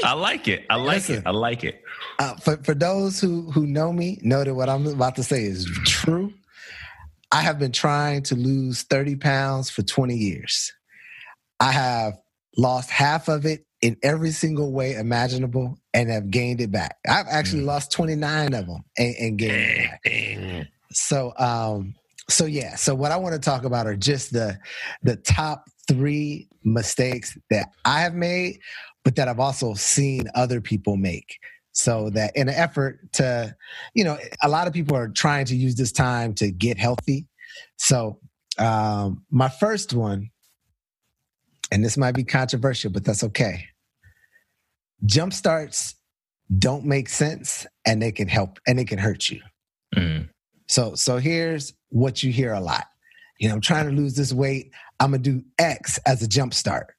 [0.03, 0.65] I like it.
[0.69, 1.17] I like Listen.
[1.17, 1.23] it.
[1.25, 1.81] I like it.
[2.19, 5.43] uh, for for those who who know me, know that what I'm about to say
[5.43, 6.33] is true.
[7.31, 10.71] I have been trying to lose 30 pounds for 20 years.
[11.59, 12.17] I have
[12.57, 16.97] lost half of it in every single way imaginable and have gained it back.
[17.07, 17.67] I've actually Mm.
[17.67, 20.01] lost 29 of them and, and gained it back.
[20.91, 21.95] So um
[22.29, 24.57] so yeah, so what I want to talk about are just the
[25.03, 28.59] the top 3 mistakes that I have made
[29.03, 31.37] but that I've also seen other people make.
[31.73, 33.55] So that in an effort to
[33.93, 37.27] you know, a lot of people are trying to use this time to get healthy.
[37.77, 38.19] So
[38.57, 40.31] um my first one
[41.71, 43.67] and this might be controversial but that's okay.
[45.05, 45.95] Jump starts
[46.59, 49.41] don't make sense and they can help and they can hurt you.
[49.95, 50.29] Mm.
[50.67, 52.85] So so here's what you hear a lot.
[53.39, 54.71] You know, I'm trying to lose this weight.
[54.99, 56.93] I'm gonna do X as a jump start.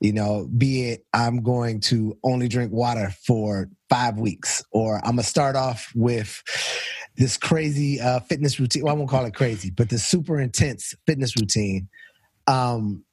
[0.00, 5.12] You know, be it I'm going to only drink water for five weeks, or I'm
[5.12, 6.42] gonna start off with
[7.16, 8.84] this crazy uh, fitness routine.
[8.84, 11.88] Well, I won't call it crazy, but the super intense fitness routine.
[12.46, 13.04] Um,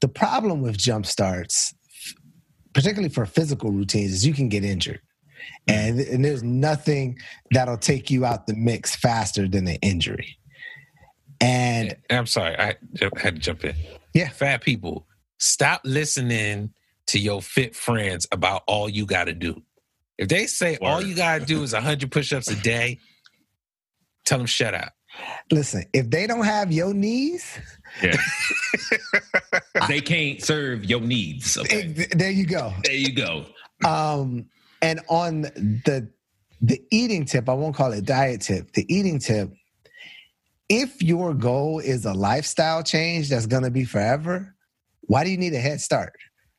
[0.00, 1.74] the problem with jump starts,
[2.74, 5.00] particularly for physical routines, is you can get injured.
[5.68, 5.74] Hmm.
[5.74, 7.18] And, and there's nothing
[7.50, 10.38] that'll take you out the mix faster than an injury.
[11.40, 12.56] And I'm sorry.
[12.58, 12.76] I
[13.16, 13.74] had to jump in.
[14.14, 14.30] Yeah.
[14.30, 15.06] Fat people,
[15.38, 16.72] stop listening
[17.08, 19.62] to your fit friends about all you got to do.
[20.18, 22.98] If they say all you got to do is 100 push ups a day,
[24.24, 24.94] tell them shut up.
[25.50, 27.58] Listen, if they don't have your knees,
[28.02, 28.16] Yeah.
[29.88, 31.56] they can't serve your needs.
[31.56, 31.94] Okay.
[31.98, 32.72] eh, there you go.
[32.84, 33.46] There you go.
[33.84, 34.46] Um,
[34.82, 36.10] and on the
[36.62, 38.72] the eating tip, I won't call it diet tip.
[38.72, 39.50] The eating tip,
[40.68, 44.54] if your goal is a lifestyle change that's going to be forever,
[45.02, 46.14] why do you need a head start?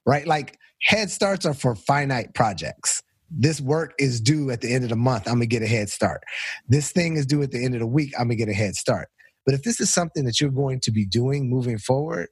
[0.06, 0.26] Right?
[0.28, 3.02] Like head starts are for finite projects.
[3.30, 5.28] This work is due at the end of the month.
[5.28, 6.24] I'm gonna get a head start.
[6.68, 8.14] This thing is due at the end of the week.
[8.18, 9.10] I'm gonna get a head start.
[9.46, 12.28] But if this is something that you're going to be doing moving forward,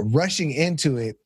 [0.00, 1.16] rushing into it,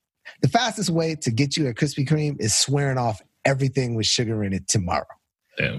[0.42, 4.42] the fastest way to get you a Krispy Kreme is swearing off everything with sugar
[4.42, 5.06] in it tomorrow.
[5.58, 5.78] Yeah.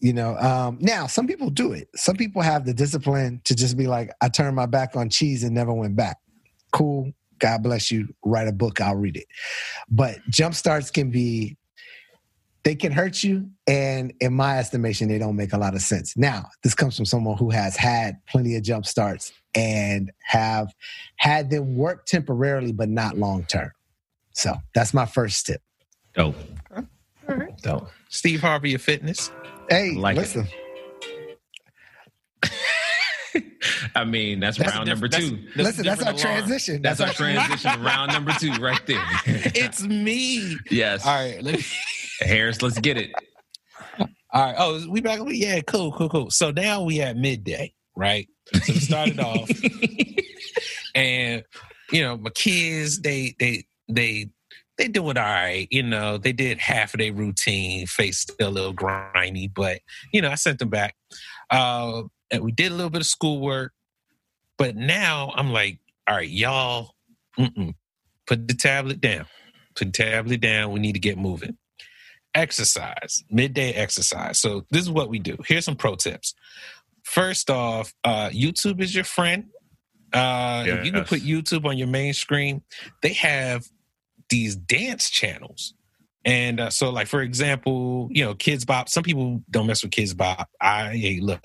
[0.00, 1.88] You know, um, now some people do it.
[1.94, 5.44] Some people have the discipline to just be like, I turned my back on cheese
[5.44, 6.16] and never went back.
[6.72, 7.12] Cool.
[7.38, 8.08] God bless you.
[8.24, 9.26] Write a book, I'll read it.
[9.88, 11.56] But jump starts can be,
[12.62, 13.48] they can hurt you.
[13.66, 16.16] And in my estimation, they don't make a lot of sense.
[16.16, 20.72] Now, this comes from someone who has had plenty of jump starts and have
[21.16, 23.70] had them work temporarily, but not long term.
[24.32, 25.62] So that's my first tip.
[26.14, 26.36] Dope.
[26.76, 26.84] All
[27.36, 27.56] right.
[27.62, 27.88] Dope.
[28.08, 29.30] Steve Harvey of fitness.
[29.68, 30.48] Hey, Like listen,
[33.94, 35.30] I mean, that's, That's round number two.
[35.30, 36.18] that's- listen, that's our alarm.
[36.20, 36.82] transition.
[36.82, 39.04] That's our our transition round number two right there.
[39.26, 40.56] It's me.
[40.70, 41.06] yes.
[41.06, 41.64] All right.
[42.20, 43.12] Harris, let's get it.
[44.32, 44.54] All right.
[44.58, 45.20] Oh, we back.
[45.26, 46.30] Yeah, cool, cool, cool.
[46.30, 48.28] So now we at midday, right?
[48.52, 49.50] So we started off,
[50.94, 51.42] and
[51.90, 54.30] you know, my kids, they, they, they,
[54.78, 55.66] they doing all right.
[55.70, 57.86] You know, they did half of their routine.
[57.86, 59.80] Face still a little grimy, but
[60.12, 60.94] you know, I sent them back.
[61.50, 63.72] Uh, and we did a little bit of schoolwork,
[64.56, 66.94] but now I'm like, all right, y'all,
[67.36, 67.74] mm-mm,
[68.28, 69.26] put the tablet down.
[69.74, 70.70] Put the tablet down.
[70.70, 71.56] We need to get moving
[72.34, 74.40] exercise, midday exercise.
[74.40, 75.36] So this is what we do.
[75.46, 76.34] Here's some pro tips.
[77.02, 79.46] First off, uh, YouTube is your friend.
[80.12, 82.62] Uh, Yeah, if you can put YouTube on your main screen,
[83.02, 83.64] they have
[84.28, 85.74] these dance channels.
[86.24, 88.88] And uh, so, like for example, you know, Kidz Bop.
[88.88, 90.48] Some people don't mess with Kidz Bop.
[90.60, 91.40] I hey, look,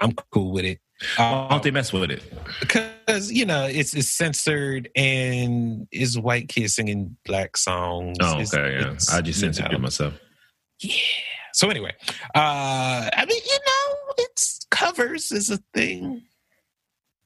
[0.00, 0.78] I'm cool with it.
[1.16, 2.22] Why Uh, don't they mess with it?
[2.60, 8.16] because you know it's, it's censored and it's white kids singing black songs.
[8.20, 8.78] Oh, okay.
[8.80, 8.90] Yeah.
[9.12, 9.78] I just you censored know.
[9.78, 10.14] it myself.
[10.80, 10.92] Yeah.
[11.54, 11.94] So anyway,
[12.34, 16.22] uh I mean, you know, it's covers is a thing.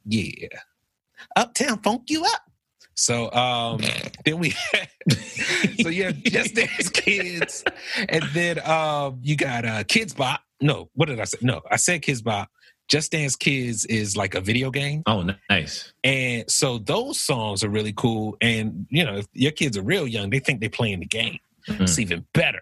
[0.05, 0.49] Yeah.
[1.37, 2.43] Uptown funk you up.
[2.95, 3.81] So um
[4.25, 4.89] then we had,
[5.81, 7.65] so you have just dance kids
[8.09, 10.41] and then um you got uh kidz bop.
[10.61, 11.39] No, what did I say?
[11.41, 12.49] No, I said kidz bop.
[12.93, 15.03] Just Dance Kids is like a video game.
[15.07, 15.95] Oh, nice.
[16.05, 18.37] And so those songs are really cool.
[18.43, 21.39] And you know, if your kids are real young, they think they're playing the game.
[21.67, 21.81] Mhm.
[21.81, 22.61] It's even better.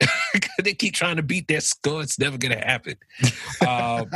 [0.62, 2.02] they keep trying to beat their score.
[2.02, 2.96] It's never gonna happen.
[3.66, 4.10] Um,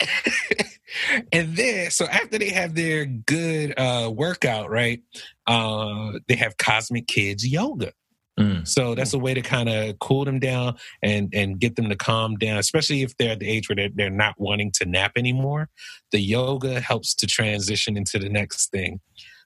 [1.32, 5.02] and then so after they have their good uh workout, right?
[5.48, 7.92] Uh they have Cosmic Kids Yoga.
[8.38, 8.66] Mm.
[8.66, 11.96] So that's a way to kind of cool them down and and get them to
[11.96, 15.12] calm down, especially if they're at the age where they're, they're not wanting to nap
[15.16, 15.68] anymore.
[16.10, 19.00] The yoga helps to transition into the next thing.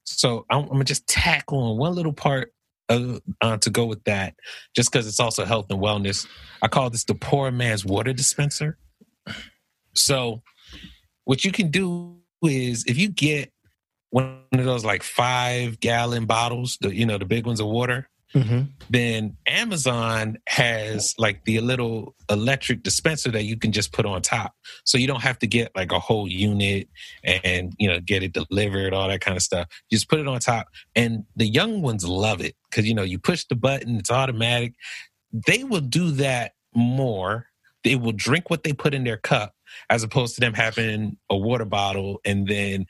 [0.05, 2.53] So I'm, I'm gonna just tack on one little part
[2.89, 4.34] of, uh, to go with that,
[4.74, 6.26] just because it's also health and wellness.
[6.62, 8.78] I call this the poor man's water dispenser.
[9.95, 10.43] So
[11.24, 13.53] what you can do is if you get
[14.09, 18.09] one of those like five gallon bottles, the you know the big ones of water
[18.35, 18.68] Mhm.
[18.91, 24.55] then Amazon has like the little electric dispenser that you can just put on top.
[24.85, 26.89] So you don't have to get like a whole unit
[27.24, 29.66] and, you know, get it delivered, all that kind of stuff.
[29.89, 30.68] You just put it on top.
[30.95, 34.74] And the young ones love it because, you know, you push the button, it's automatic.
[35.33, 37.47] They will do that more.
[37.85, 39.55] They will drink what they put in their cup
[39.89, 42.87] as opposed to them having a water bottle and then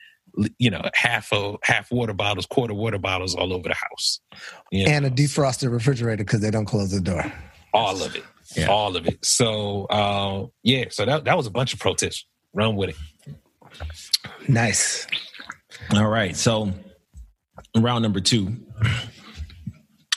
[0.57, 4.19] you know half a half water bottles quarter water bottles all over the house
[4.71, 7.31] you and a defrosted refrigerator because they don't close the door.
[7.73, 8.23] all of it
[8.55, 8.67] Yeah.
[8.67, 12.25] all of it so uh yeah so that, that was a bunch of pro tips
[12.53, 12.95] run with it
[14.47, 15.05] Nice.
[15.93, 16.35] All right.
[16.35, 16.71] So,
[17.77, 18.55] round number two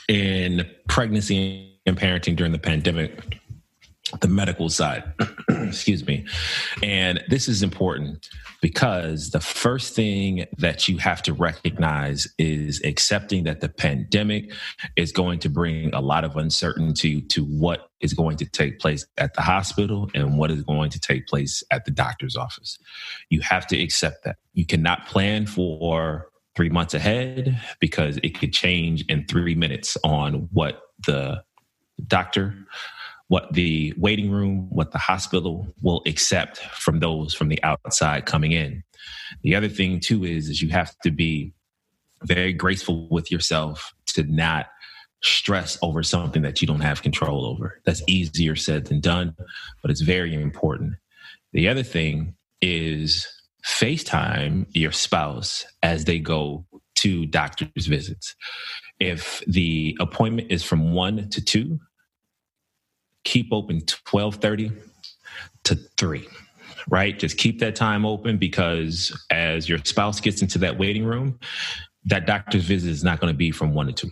[0.08, 3.38] in pregnancy and parenting during the pandemic,
[4.20, 5.04] the medical side.
[5.48, 6.26] Excuse me.
[6.82, 8.28] And this is important
[8.60, 14.52] because the first thing that you have to recognize is accepting that the pandemic
[14.96, 19.06] is going to bring a lot of uncertainty to what is going to take place
[19.18, 22.78] at the hospital and what is going to take place at the doctor's office.
[23.30, 24.36] You have to accept that.
[24.52, 30.48] You cannot plan for three months ahead because it could change in three minutes on
[30.52, 31.42] what the
[32.06, 32.54] doctor,
[33.32, 38.52] what the waiting room, what the hospital will accept from those from the outside coming
[38.52, 38.84] in.
[39.40, 41.54] The other thing too is, is you have to be
[42.24, 44.66] very graceful with yourself to not
[45.22, 47.80] stress over something that you don't have control over.
[47.86, 49.34] That's easier said than done,
[49.80, 50.96] but it's very important.
[51.54, 53.26] The other thing is
[53.64, 56.66] FaceTime your spouse as they go
[56.96, 58.36] to doctor's visits.
[59.00, 61.80] If the appointment is from one to two,
[63.24, 64.72] keep open 1230
[65.64, 66.26] to three
[66.90, 67.16] right?
[67.16, 71.38] Just keep that time open because as your spouse gets into that waiting room
[72.06, 74.10] that doctor's visit is not going to be from one to two.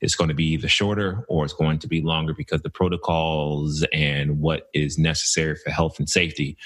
[0.00, 3.84] It's going to be either shorter or it's going to be longer because the protocols
[3.92, 6.56] and what is necessary for health and safety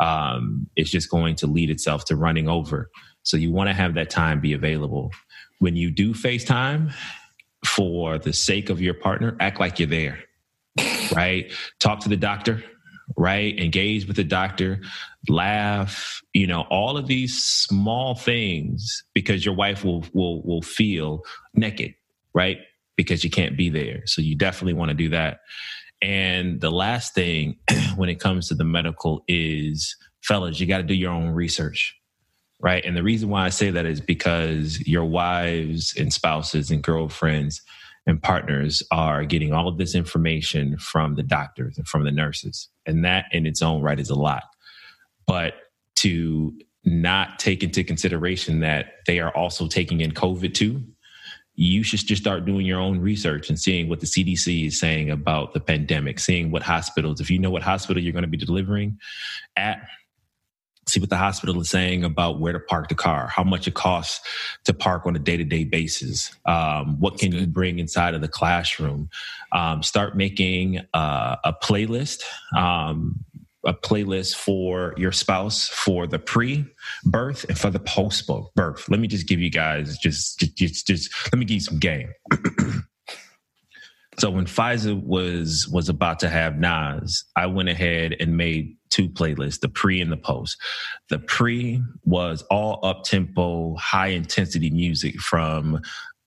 [0.00, 2.90] um, is just going to lead itself to running over.
[3.22, 5.12] So you want to have that time be available.
[5.60, 6.92] When you do facetime
[7.64, 10.18] for the sake of your partner act like you're there
[11.14, 11.52] right?
[11.78, 12.62] Talk to the doctor,
[13.16, 13.58] right?
[13.58, 14.80] Engage with the doctor,
[15.28, 21.22] laugh, you know, all of these small things because your wife will will will feel
[21.54, 21.94] naked,
[22.34, 22.58] right?
[22.96, 24.02] Because you can't be there.
[24.06, 25.40] So you definitely want to do that.
[26.00, 27.56] And the last thing
[27.96, 31.96] when it comes to the medical is fellas, you got to do your own research.
[32.60, 32.84] Right.
[32.84, 37.60] And the reason why I say that is because your wives and spouses and girlfriends
[38.06, 42.68] and partners are getting all of this information from the doctors and from the nurses.
[42.86, 44.44] And that in its own right is a lot.
[45.26, 45.54] But
[45.96, 46.52] to
[46.84, 50.82] not take into consideration that they are also taking in COVID too,
[51.54, 55.10] you should just start doing your own research and seeing what the CDC is saying
[55.10, 58.38] about the pandemic, seeing what hospitals, if you know what hospital you're going to be
[58.38, 58.98] delivering
[59.56, 59.86] at,
[60.86, 63.74] see what the hospital is saying about where to park the car, how much it
[63.74, 64.20] costs
[64.64, 66.34] to park on a day to day basis.
[66.44, 69.08] Um, what can you bring inside of the classroom?
[69.52, 72.22] Um, start making uh, a playlist.
[72.56, 73.24] Um,
[73.64, 78.88] a playlist for your spouse for the pre-birth and for the post-birth.
[78.88, 81.78] Let me just give you guys just just just, just let me give you some
[81.78, 82.12] game.
[84.18, 89.08] so when Faiza was was about to have Nas, I went ahead and made two
[89.08, 90.58] playlists, the pre and the post.
[91.08, 95.80] The pre was all up tempo, high intensity music from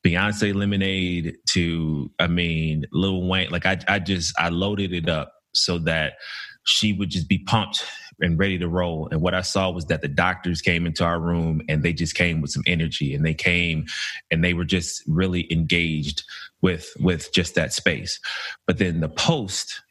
[0.06, 3.52] Beyonce Lemonade to I mean Lil Wayne.
[3.52, 6.14] Like I I just I loaded it up so that
[6.66, 7.86] she would just be pumped
[8.22, 9.08] and ready to roll.
[9.12, 12.16] And what I saw was that the doctors came into our room and they just
[12.16, 13.86] came with some energy and they came
[14.32, 16.24] and they were just really engaged
[16.66, 18.20] with with just that space.
[18.66, 19.82] But then the post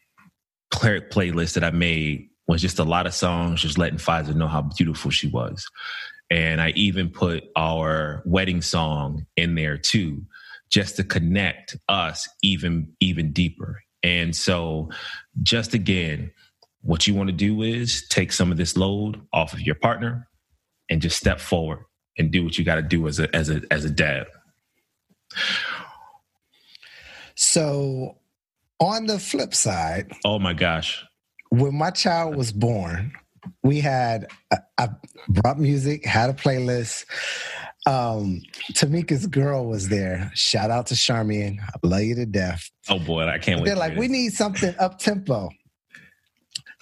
[0.72, 4.48] play, playlist that I made was just a lot of songs just letting Faiza know
[4.48, 5.64] how beautiful she was.
[6.32, 10.22] And I even put our wedding song in there too,
[10.68, 13.80] just to connect us even even deeper.
[14.02, 14.90] And so
[15.44, 16.32] just again,
[16.80, 20.28] what you want to do is take some of this load off of your partner
[20.90, 21.84] and just step forward
[22.18, 24.26] and do what you got to do as a as a as a dad.
[27.36, 28.18] So,
[28.80, 31.04] on the flip side, oh my gosh,
[31.50, 33.12] when my child was born,
[33.62, 34.28] we had
[34.78, 34.88] I
[35.28, 37.04] brought music, had a playlist.
[37.86, 40.30] Um, Tamika's girl was there.
[40.34, 41.58] Shout out to Charmian.
[41.60, 42.70] I love you to death.
[42.88, 43.66] Oh boy, I can't wait.
[43.66, 45.50] They're like, we need something up tempo.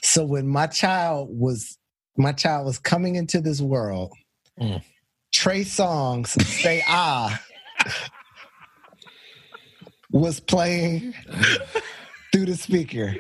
[0.03, 1.79] So when my child was
[2.17, 4.13] my child was coming into this world,
[4.61, 4.83] mm.
[5.33, 7.41] Trey Songz Say Ah
[10.13, 11.15] was playing
[12.33, 13.15] through the speaker.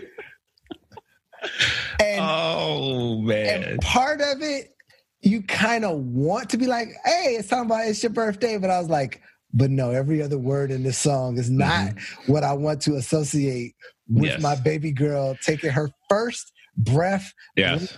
[1.98, 3.64] And, oh man.
[3.64, 4.76] And part of it,
[5.20, 8.58] you kind of want to be like, hey, it's talking about it's your birthday.
[8.58, 9.20] But I was like,
[9.52, 12.32] but no, every other word in this song is not mm-hmm.
[12.32, 13.74] what I want to associate
[14.08, 14.42] with yes.
[14.42, 17.94] my baby girl taking her first breath, yes.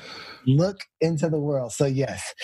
[0.47, 1.73] look into the world.
[1.73, 2.35] So yes,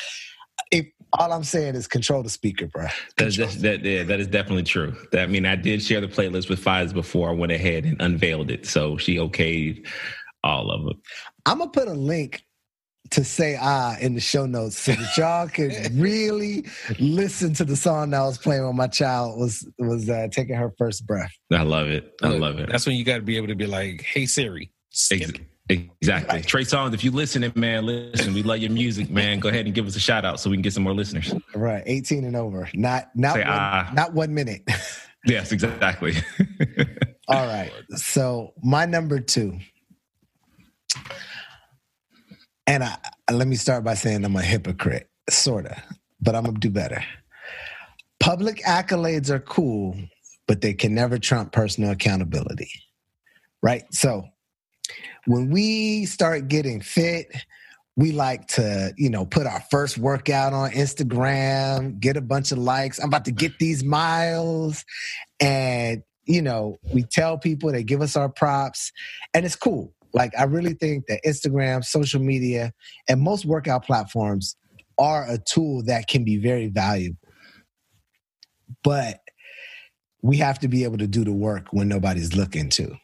[1.18, 2.86] all I'm saying is control the speaker, bro.
[3.16, 4.94] That's, that, yeah, that is definitely true.
[5.12, 8.50] I mean, I did share the playlist with Faiza before I went ahead and unveiled
[8.50, 9.86] it, so she okayed
[10.44, 11.00] all of them.
[11.46, 12.44] I'm gonna put a link
[13.10, 16.64] to say ah in the show notes so that y'all can really
[17.00, 20.54] listen to the song that I was playing when my child was was uh, taking
[20.54, 21.32] her first breath.
[21.52, 22.14] I love it.
[22.22, 22.68] I love it.
[22.70, 25.38] That's when you got to be able to be like, "Hey Siri, skip."
[25.70, 26.36] Exactly.
[26.36, 26.46] Right.
[26.46, 29.38] Trey Songz, if you listening, man, listen, we love your music, man.
[29.38, 31.32] Go ahead and give us a shout out so we can get some more listeners.
[31.54, 31.82] Right.
[31.86, 32.68] 18 and over.
[32.74, 34.62] Not not Say, one, uh, not one minute.
[35.26, 36.14] yes, exactly.
[37.28, 37.70] All right.
[37.90, 39.58] So my number two.
[42.66, 42.96] And I,
[43.30, 45.82] let me start by saying I'm a hypocrite, sorta,
[46.20, 47.02] but I'm gonna do better.
[48.18, 49.96] Public accolades are cool,
[50.46, 52.70] but they can never trump personal accountability.
[53.62, 53.84] Right?
[53.92, 54.24] So
[55.26, 57.34] when we start getting fit,
[57.96, 62.58] we like to, you know, put our first workout on Instagram, get a bunch of
[62.58, 62.98] likes.
[62.98, 63.58] I'm about to get mm.
[63.58, 64.84] these miles.
[65.40, 68.92] And, you know, we tell people, they give us our props,
[69.34, 69.92] and it's cool.
[70.12, 72.72] Like, I really think that Instagram, social media,
[73.08, 74.56] and most workout platforms
[74.98, 77.18] are a tool that can be very valuable.
[78.82, 79.20] But
[80.22, 82.96] we have to be able to do the work when nobody's looking to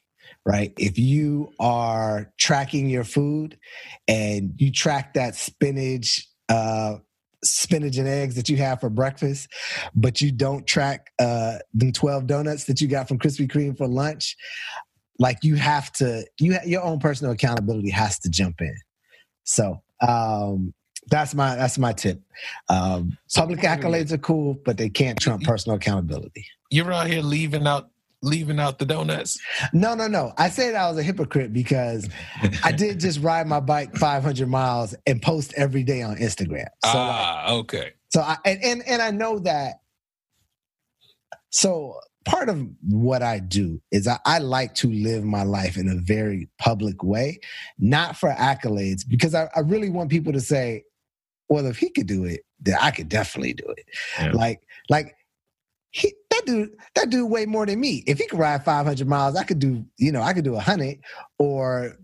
[0.46, 0.72] right?
[0.78, 3.58] If you are tracking your food
[4.06, 6.98] and you track that spinach, uh,
[7.42, 9.48] spinach and eggs that you have for breakfast,
[9.94, 13.88] but you don't track uh, the 12 donuts that you got from Krispy Kreme for
[13.88, 14.36] lunch,
[15.18, 18.76] like you have to, you ha- your own personal accountability has to jump in.
[19.42, 20.72] So um,
[21.08, 22.20] that's my that's my tip.
[22.68, 26.44] Um, public accolades are cool, but they can't trump personal accountability.
[26.70, 27.90] You're out here leaving out
[28.22, 29.38] leaving out the donuts?
[29.72, 30.32] No, no, no.
[30.36, 32.08] I said I was a hypocrite because
[32.62, 36.66] I did just ride my bike 500 miles and post every day on Instagram.
[36.84, 37.90] So ah, like, okay.
[38.10, 39.80] So I and, and and I know that.
[41.50, 45.88] So part of what I do is I, I, like to live my life in
[45.88, 47.38] a very public way,
[47.78, 50.82] not for accolades, because I, I really want people to say,
[51.48, 53.86] well, if he could do it, then I could definitely do it.
[54.18, 54.32] Yeah.
[54.32, 54.60] Like,
[54.90, 55.16] like
[55.96, 58.04] he, that dude, that dude way more than me.
[58.06, 60.60] If he could ride 500 miles, I could do, you know, I could do a
[60.60, 60.98] hundred
[61.38, 61.96] or,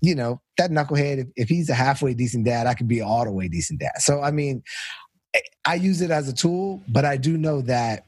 [0.00, 3.24] you know, that knucklehead, if, if he's a halfway decent dad, I could be all
[3.24, 3.98] the way decent dad.
[3.98, 4.64] So, I mean,
[5.64, 8.06] I use it as a tool, but I do know that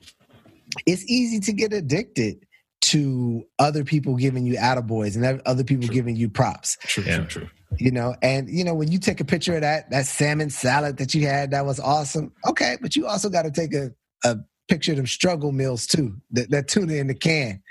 [0.84, 2.44] it's easy to get addicted
[2.80, 5.94] to other people giving you attaboys and other people true.
[5.94, 6.76] giving you props.
[6.82, 7.18] True, yeah.
[7.18, 7.48] true, true.
[7.78, 10.96] You know, and you know, when you take a picture of that that salmon salad
[10.96, 12.32] that you had, that was awesome.
[12.48, 13.92] Okay, but you also got to take a,
[14.24, 14.38] a
[14.70, 16.16] picture them struggle meals too.
[16.30, 17.62] That, that tuna in the can,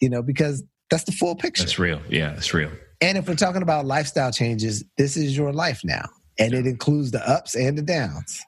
[0.00, 1.62] you know, because that's the full picture.
[1.62, 2.00] That's real.
[2.08, 2.70] Yeah, it's real.
[3.00, 7.12] And if we're talking about lifestyle changes, this is your life now, and it includes
[7.12, 8.42] the ups and the downs.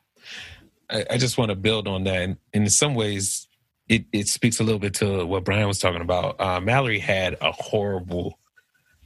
[0.91, 2.23] I, I just want to build on that.
[2.23, 3.47] And in some ways,
[3.89, 6.41] it, it speaks a little bit to what Brian was talking about.
[6.41, 8.39] Uh, Mallory had a horrible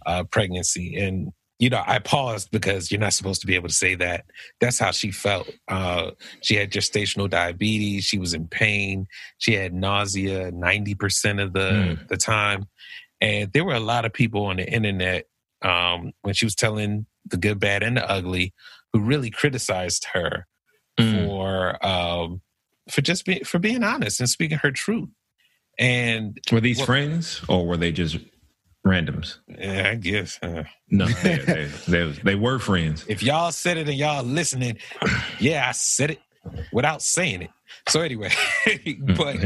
[0.07, 0.97] uh, pregnancy.
[0.97, 1.32] And,
[1.65, 4.27] you know, I paused because you're not supposed to be able to say that.
[4.61, 5.49] That's how she felt.
[5.67, 6.11] Uh,
[6.43, 8.05] she had gestational diabetes.
[8.05, 9.07] She was in pain.
[9.39, 12.09] She had nausea 90% of the, mm.
[12.09, 12.67] the time.
[13.23, 15.25] And there were a lot of people on the internet
[15.62, 18.53] um, when she was telling the good, bad, and the ugly
[18.93, 20.47] who really criticized her
[21.01, 21.27] mm.
[21.27, 22.43] for um,
[22.91, 25.09] for just being for being honest and speaking her truth.
[25.79, 28.19] And were these well, friends or were they just
[28.85, 29.39] randoms?
[29.49, 30.39] Yeah, I guess.
[30.43, 33.05] Uh, no, they, they, they, they, were friends.
[33.09, 34.78] If y'all said it and y'all listening,
[35.39, 36.20] yeah, I said it
[36.72, 37.51] without saying it.
[37.89, 38.30] So anyway,
[39.16, 39.37] but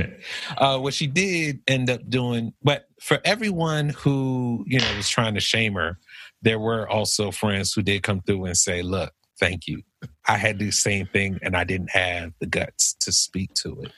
[0.57, 5.34] uh, what she did end up doing, but for everyone who you know was trying
[5.34, 5.99] to shame her,
[6.43, 9.82] there were also friends who did come through and say, "Look, thank you.
[10.28, 13.93] I had the same thing, and I didn't have the guts to speak to it."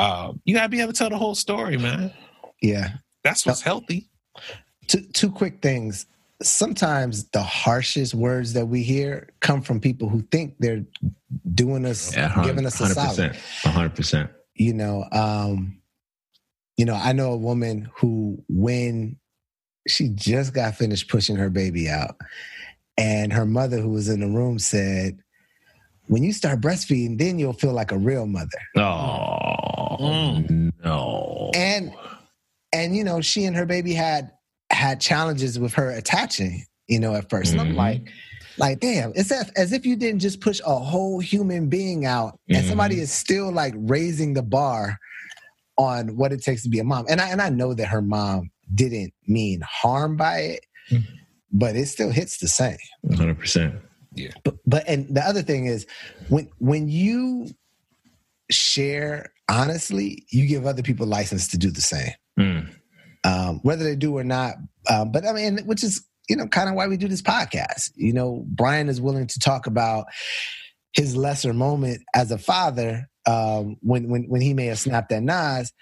[0.00, 2.12] Um, you gotta be able to tell the whole story, man.
[2.60, 2.90] Yeah,
[3.24, 4.10] that's what's healthy.
[4.92, 6.06] Two two quick things
[6.42, 10.84] sometimes the harshest words that we hear come from people who think they're
[11.54, 13.36] doing us, yeah, giving us a 100%, solid.
[13.62, 14.30] hundred percent.
[14.54, 15.80] You know, um,
[16.76, 19.16] you know, I know a woman who, when
[19.88, 22.16] she just got finished pushing her baby out,
[22.98, 25.18] and her mother, who was in the room, said,
[26.06, 30.72] "When you start breastfeeding, then you'll feel like a real mother." Oh mm.
[30.84, 31.50] no!
[31.54, 31.94] And
[32.72, 34.30] and you know, she and her baby had
[34.72, 37.52] had challenges with her attaching, you know, at 1st mm-hmm.
[37.52, 37.76] And I'm mm-hmm.
[37.76, 38.12] like,
[38.58, 42.38] like, damn, it's as, as if you didn't just push a whole human being out
[42.48, 42.68] and mm-hmm.
[42.68, 44.98] somebody is still like raising the bar
[45.78, 47.06] on what it takes to be a mom.
[47.08, 51.14] And I and I know that her mom didn't mean harm by it, mm-hmm.
[51.50, 52.76] but it still hits the same.
[53.06, 53.80] 100%.
[54.14, 54.32] Yeah.
[54.44, 55.86] But, but and the other thing is
[56.28, 57.48] when when you
[58.50, 62.12] share honestly, you give other people license to do the same.
[62.38, 62.68] Mm
[63.24, 64.54] um, whether they do or not.
[64.88, 67.90] Um, but I mean, which is you know kind of why we do this podcast.
[67.94, 70.06] You know, Brian is willing to talk about
[70.92, 75.22] his lesser moment as a father um, when when when he may have snapped at
[75.22, 75.72] Nas,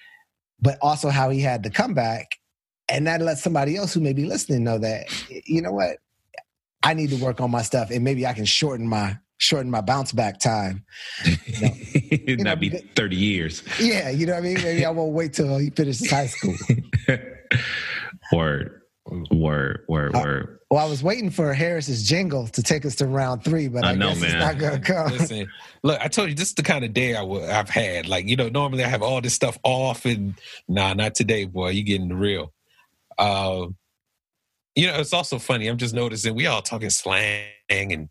[0.60, 2.36] but also how he had to come back,
[2.88, 5.06] and that lets somebody else who may be listening know that
[5.46, 5.98] you know what
[6.82, 9.80] I need to work on my stuff, and maybe I can shorten my shorten my
[9.80, 10.84] bounce back time.
[11.24, 13.62] You know, It'd not know, be 30 years.
[13.80, 14.62] Yeah, you know what I mean?
[14.62, 16.54] Maybe I won't wait till he finishes high school.
[18.32, 18.82] word,
[19.30, 20.58] word, word, uh, word.
[20.70, 23.90] Well, I was waiting for Harris's jingle to take us to round three, but I,
[23.90, 24.30] I know, guess man.
[24.30, 25.10] it's not gonna come.
[25.10, 25.50] Listen,
[25.82, 28.06] look, I told you this is the kind of day I w- I've had.
[28.06, 30.34] Like, you know, normally I have all this stuff off, and
[30.68, 31.70] nah, not today, boy.
[31.70, 32.52] You getting the real.
[33.18, 33.68] Uh,
[34.76, 35.66] you know, it's also funny.
[35.66, 38.08] I'm just noticing we all talking slang and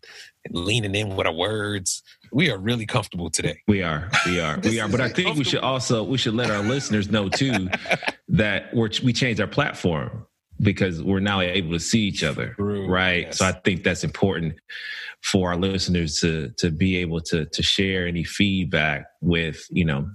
[0.50, 2.02] leaning in with our words.
[2.32, 3.60] We are really comfortable today.
[3.66, 4.88] We are, we are, we are.
[4.88, 7.68] But I think we should also we should let our listeners know too
[8.28, 10.26] that we're, we changed our platform
[10.60, 13.26] because we're now able to see each other, True, right?
[13.26, 13.38] Yes.
[13.38, 14.54] So I think that's important
[15.22, 20.08] for our listeners to to be able to to share any feedback with you know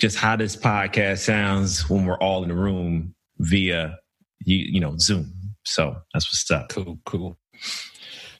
[0.00, 3.98] just how this podcast sounds when we're all in the room via
[4.44, 5.32] you, you know Zoom.
[5.64, 6.70] So that's what's up.
[6.70, 7.36] Cool, cool.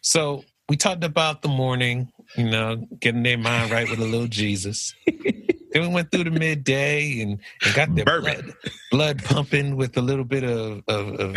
[0.02, 4.28] So we talked about the morning, you know, getting their mind right with a little
[4.28, 4.94] Jesus.
[5.04, 5.42] then
[5.74, 8.54] we went through the midday and, and got their blood,
[8.92, 11.36] blood, pumping with a little bit of, of, of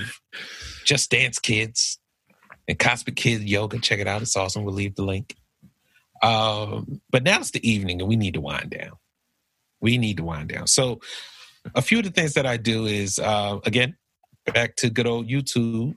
[0.85, 1.97] Just Dance Kids
[2.67, 3.79] and Cosmic Kids Yoga.
[3.79, 4.21] Check it out.
[4.21, 4.65] It's awesome.
[4.65, 5.35] We'll leave the link.
[6.21, 8.91] Um, but now it's the evening and we need to wind down.
[9.81, 10.67] We need to wind down.
[10.67, 11.01] So
[11.73, 13.97] a few of the things that I do is, uh, again,
[14.45, 15.95] back to good old YouTube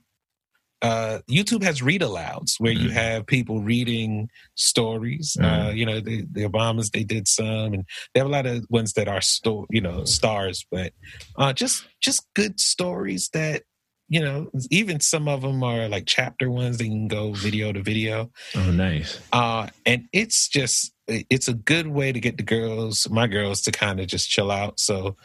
[0.81, 2.83] uh, YouTube has read alouds where mm-hmm.
[2.83, 5.35] you have people reading stories.
[5.39, 5.67] Uh, mm-hmm.
[5.67, 8.65] Uh, you know, the, the Obamas they did some, and they have a lot of
[8.69, 10.93] ones that are sto- you know stars, but
[11.37, 13.63] uh, just just good stories that
[14.07, 14.49] you know.
[14.69, 16.77] Even some of them are like chapter ones.
[16.77, 18.31] They can go video to video.
[18.55, 19.19] Oh, nice.
[19.33, 23.71] Uh, and it's just it's a good way to get the girls, my girls, to
[23.71, 24.79] kind of just chill out.
[24.79, 25.17] So.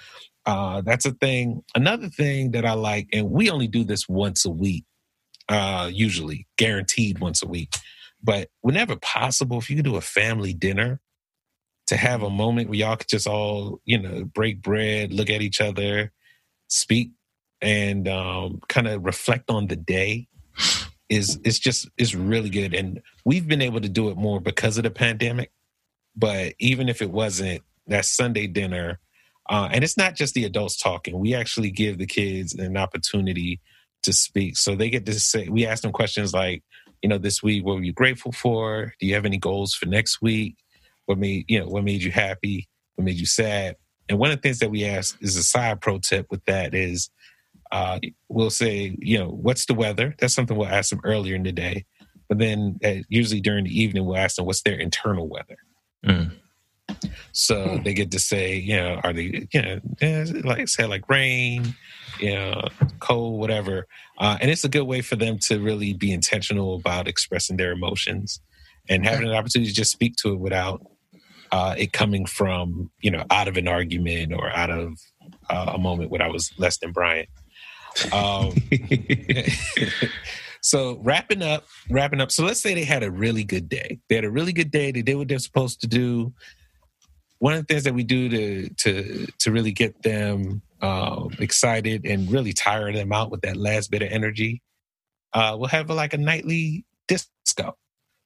[0.44, 1.62] Uh, that's a thing.
[1.76, 4.84] Another thing that I like, and we only do this once a week
[5.52, 7.76] uh, usually guaranteed once a week.
[8.22, 11.00] But whenever possible, if you could do a family dinner
[11.88, 15.42] to have a moment where y'all could just all, you know, break bread, look at
[15.42, 16.12] each other,
[16.68, 17.10] speak,
[17.60, 20.28] and um, kind of reflect on the day
[21.08, 22.74] is it's just it's really good.
[22.74, 25.52] And we've been able to do it more because of the pandemic.
[26.16, 29.00] But even if it wasn't, that Sunday dinner,
[29.50, 31.18] uh, and it's not just the adults talking.
[31.18, 33.60] We actually give the kids an opportunity
[34.02, 34.56] to speak.
[34.56, 36.62] So they get to say, we ask them questions like,
[37.02, 38.94] you know, this week, what were you grateful for?
[39.00, 40.56] Do you have any goals for next week?
[41.06, 42.68] What made, you know, what made you happy?
[42.94, 43.76] What made you sad?
[44.08, 46.74] And one of the things that we ask is a side pro tip with that
[46.74, 47.10] is
[47.72, 47.98] uh,
[48.28, 50.14] we'll say, you know, what's the weather?
[50.18, 51.86] That's something we'll ask them earlier in the day.
[52.28, 55.56] But then uh, usually during the evening, we'll ask them what's their internal weather.
[56.06, 56.32] Mm.
[57.32, 61.08] So they get to say, you know, are they, you know, eh, like say like
[61.08, 61.74] rain,
[62.20, 62.62] you know,
[63.00, 63.86] cold, whatever.
[64.18, 67.72] Uh, and it's a good way for them to really be intentional about expressing their
[67.72, 68.40] emotions
[68.88, 70.84] and having an opportunity to just speak to it without
[71.52, 74.98] uh, it coming from, you know, out of an argument or out of
[75.50, 77.28] uh, a moment when I was less than Bryant.
[78.12, 78.54] Um,
[80.62, 82.32] so wrapping up, wrapping up.
[82.32, 84.00] So let's say they had a really good day.
[84.08, 84.92] They had a really good day.
[84.92, 86.32] They did what they're supposed to do.
[87.42, 92.06] One of the things that we do to to to really get them um, excited
[92.06, 94.62] and really tire them out with that last bit of energy,
[95.32, 97.76] uh, we'll have a, like a nightly disco.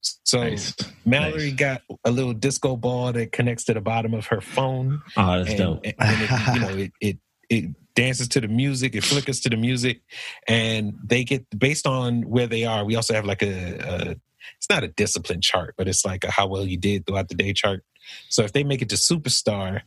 [0.03, 0.75] So Nice.
[1.07, 1.55] Mallory Nice.
[1.55, 5.49] got a little disco ball that connects to the bottom of her phone Oh, that's
[5.51, 5.81] and, dope.
[5.85, 7.65] and- it, you know it, it it
[7.95, 10.03] dances to the music it flickers to the music
[10.47, 14.11] and they get based on where they are we also have like a, a
[14.59, 17.35] it's not a discipline chart but it's like a how well you did throughout the
[17.35, 17.83] day chart
[18.29, 19.83] so if they make it to superstar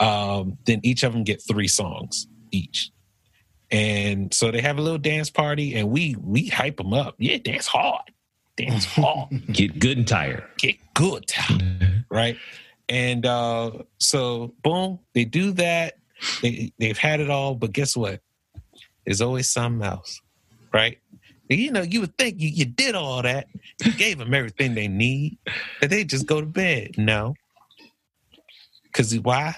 [0.00, 2.90] um, then each of them get three songs each
[3.70, 7.38] and so they have a little dance party and we we hype them up yeah
[7.38, 8.02] dance hard
[8.56, 10.44] dance hard Get good and tired.
[10.58, 11.30] get good
[12.12, 12.36] right?
[12.88, 15.94] And uh, so, boom, they do that.
[16.42, 18.20] They they've had it all, but guess what?
[19.04, 20.20] There's always something else,
[20.72, 20.98] right?
[21.48, 23.46] You know, you would think you, you did all that,
[23.84, 25.38] you gave them everything they need,
[25.80, 26.96] that they just go to bed.
[26.96, 27.34] No,
[28.92, 29.56] because why?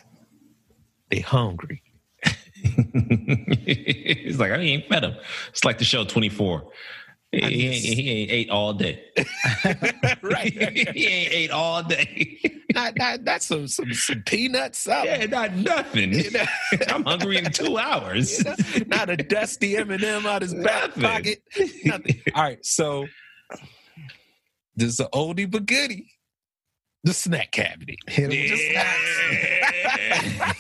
[1.11, 1.83] They hungry.
[2.65, 5.17] He's like, I ain't fed him.
[5.51, 6.71] It's like the show 24.
[7.33, 9.03] He, I he ain't, he ain't ate all day.
[10.23, 10.53] right?
[10.53, 12.41] he ain't ate all day.
[12.73, 15.21] not not not some some, some peanuts, something.
[15.21, 16.13] yeah, not nothing.
[16.13, 16.45] You know?
[16.89, 18.43] I'm hungry in two hours.
[18.87, 21.43] not a dusty M&M out his back pocket.
[21.85, 22.23] Nothing.
[22.35, 23.07] All right, so
[24.77, 26.14] this is an oldie but goodie.
[27.05, 27.97] The snack cabinet.
[28.09, 30.53] Hit 'em with the Yeah.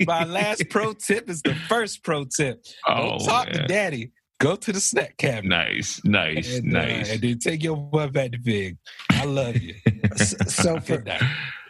[0.06, 2.64] My last pro tip is the first pro tip.
[2.86, 4.12] Oh, Don't talk to daddy.
[4.40, 5.48] Go to the snack cabinet.
[5.48, 7.10] Nice, nice, And, uh, nice.
[7.12, 8.76] and then take your butt back to big.
[9.10, 9.74] I love you.
[10.46, 11.02] So for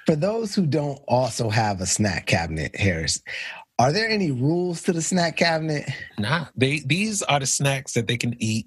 [0.07, 3.23] for those who don't also have a snack cabinet, Harris,
[3.79, 5.89] are there any rules to the snack cabinet?
[6.19, 8.67] Nah, they these are the snacks that they can eat.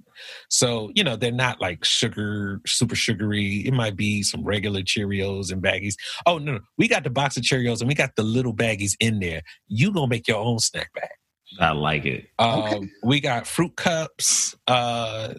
[0.50, 3.64] So you know they're not like sugar, super sugary.
[3.66, 5.96] It might be some regular Cheerios and baggies.
[6.26, 8.96] Oh no, no, we got the box of Cheerios and we got the little baggies
[9.00, 9.42] in there.
[9.68, 11.10] You gonna make your own snack bag.
[11.60, 12.28] I like it.
[12.40, 15.34] Um, We got fruit cups, uh,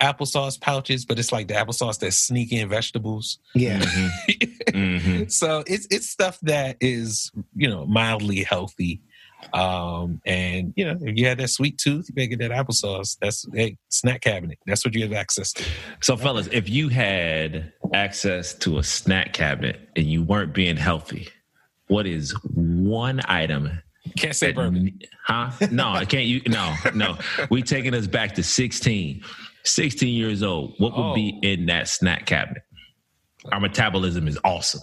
[0.00, 3.38] applesauce pouches, but it's like the applesauce that's sneaky in vegetables.
[3.54, 3.80] Yeah.
[4.70, 5.00] Mhm.
[5.00, 5.32] Mhm.
[5.32, 9.02] so it's it's stuff that is you know mildly healthy
[9.52, 13.16] um and you know if you had that sweet tooth you make it that applesauce
[13.20, 15.64] that's hey snack cabinet that's what you have access to
[16.00, 21.28] So, fellas, if you had access to a snack cabinet and you weren't being healthy,
[21.88, 23.82] what is one item?
[24.16, 25.50] can't say that- bourbon Huh?
[25.70, 26.26] No, I can't.
[26.26, 27.18] You no, no.
[27.50, 29.22] We taking us back to 16.
[29.64, 30.74] 16 years old.
[30.78, 31.46] What would be Oh.
[31.46, 32.62] in that snack cabinet?
[33.52, 34.80] Our metabolism is awesome.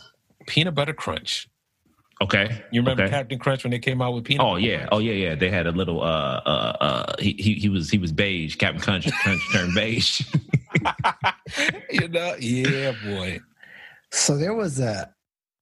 [0.48, 1.48] peanut butter crunch
[2.22, 2.64] Okay.
[2.72, 3.12] you remember Okay.
[3.12, 4.90] captain crunch when they came out with peanut Oh yeah, Crunch?
[4.94, 5.36] oh yeah, yeah.
[5.36, 6.02] They had a little.
[6.02, 7.14] Uh, uh, uh.
[7.20, 8.56] He he, he was he was beige.
[8.56, 10.22] Captain Crunch, Crunch turned beige.
[11.92, 13.40] you know yeah boy
[14.12, 15.14] So there was a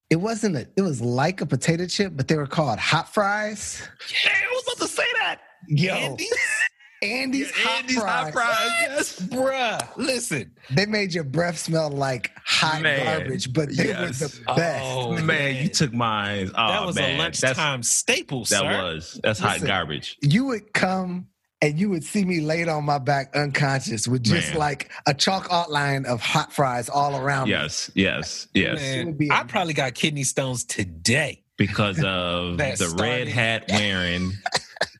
[0.08, 3.82] it wasn't a it was like a potato chip, but they were called hot fries.
[4.24, 5.40] yeah, I was about to say that.
[5.68, 6.16] Yo,
[7.02, 7.50] Andy's?
[7.50, 8.24] Andy's, hot, Andy's fries.
[8.24, 8.66] hot fries.
[8.80, 9.20] Yes.
[9.28, 14.20] bruh listen They made your breath smell like hot Man, garbage, but they yes.
[14.20, 14.84] were the best.
[14.84, 16.50] Oh, man, you took mine.
[16.56, 17.16] Oh, that was man.
[17.16, 18.82] a lunchtime staple That's, that sir.
[18.82, 19.68] was that's hot Listen.
[19.68, 20.16] garbage.
[20.22, 21.26] You would come
[21.62, 24.58] and you would see me laid on my back unconscious with just Man.
[24.58, 27.52] like a chalk outline of hot fries all around me.
[27.52, 28.80] Yes, yes, yes.
[28.80, 32.94] It Man, would be I a- probably got kidney stones today Because of That the
[32.98, 34.32] red hat wearing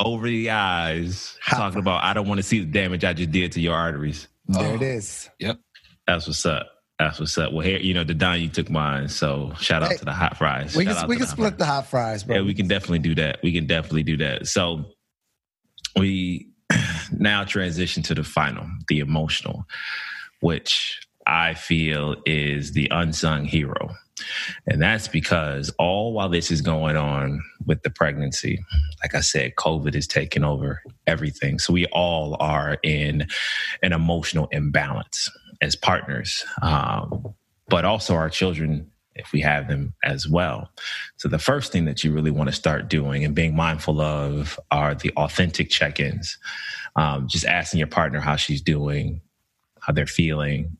[0.00, 3.30] over the eyes, Hot talking about I don't want to see the damage I just
[3.30, 4.28] did to your arteries.
[4.46, 4.74] There Oh.
[4.74, 5.28] it is.
[5.38, 5.58] Yep.
[6.06, 6.68] That's what's up.
[6.98, 7.52] That's what's up.
[7.52, 10.12] Well, here, you know, the Don you took mine, so shout out Hey, to the
[10.12, 10.74] hot fries.
[10.76, 12.36] We Shout can we can the hot split the hot fries, bro.
[12.36, 13.38] Yeah, we can definitely do that.
[13.42, 14.46] We can definitely do that.
[14.46, 14.84] So
[15.98, 16.48] we
[17.12, 19.64] now transition to the final, the emotional,
[20.40, 23.94] which I feel is the unsung hero
[24.66, 28.58] And that's because all while this is going on with the pregnancy,
[29.02, 31.58] like I said, COVID is taking over everything.
[31.58, 33.26] So we all are in
[33.82, 37.34] an emotional imbalance as partners, um,
[37.68, 40.70] but also our children if we have them as well.
[41.16, 44.60] So the first thing that you really want to start doing and being mindful of
[44.70, 46.36] are the authentic check-ins.
[46.96, 49.20] Um, just asking your partner how she's doing,
[49.80, 50.76] how they're feeling.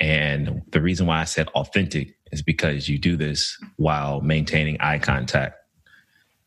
[0.00, 4.98] And the reason why I said authentic is because you do this while maintaining eye
[4.98, 5.56] contact.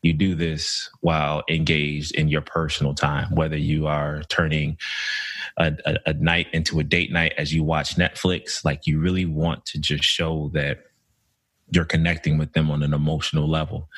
[0.02, 4.76] You do this while engaged in your personal time, whether you are turning
[5.56, 8.64] a, a, a night into a date night as you watch Netflix.
[8.64, 10.78] Like you really want to just show that
[11.72, 13.88] you're connecting with them on an emotional level.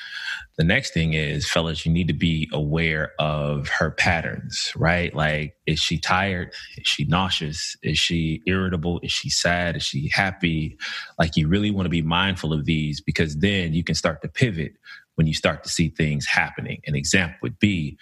[0.57, 5.13] The next thing is, fellas, you need to be aware of her patterns, right?
[5.13, 6.53] Like, is she tired?
[6.77, 7.77] Is she nauseous?
[7.83, 9.01] Is she irritable?
[9.03, 9.75] Is she sad?
[9.77, 10.79] Is she happy?
[11.19, 14.29] Like, you really want to be mindful of these because then you can start to
[14.29, 14.75] pivot
[15.17, 16.81] when you start to see things happening.
[16.87, 17.99] An example would be,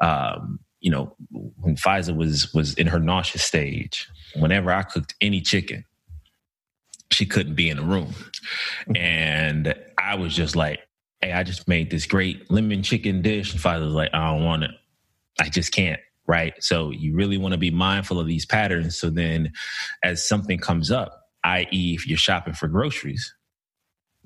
[0.00, 5.40] um, you know, when Faiza was was in her nauseous stage, whenever I cooked any
[5.40, 5.84] chicken,
[7.10, 8.14] she couldn't be in the room.
[8.94, 10.80] And I was just like,
[11.20, 13.52] hey, I just made this great lemon chicken dish.
[13.52, 14.70] And father was like, I don't want it.
[15.40, 16.00] I just can't.
[16.26, 16.52] Right.
[16.62, 18.98] So you really want to be mindful of these patterns.
[18.98, 19.52] So then
[20.02, 23.34] as something comes up, i.e., if you're shopping for groceries,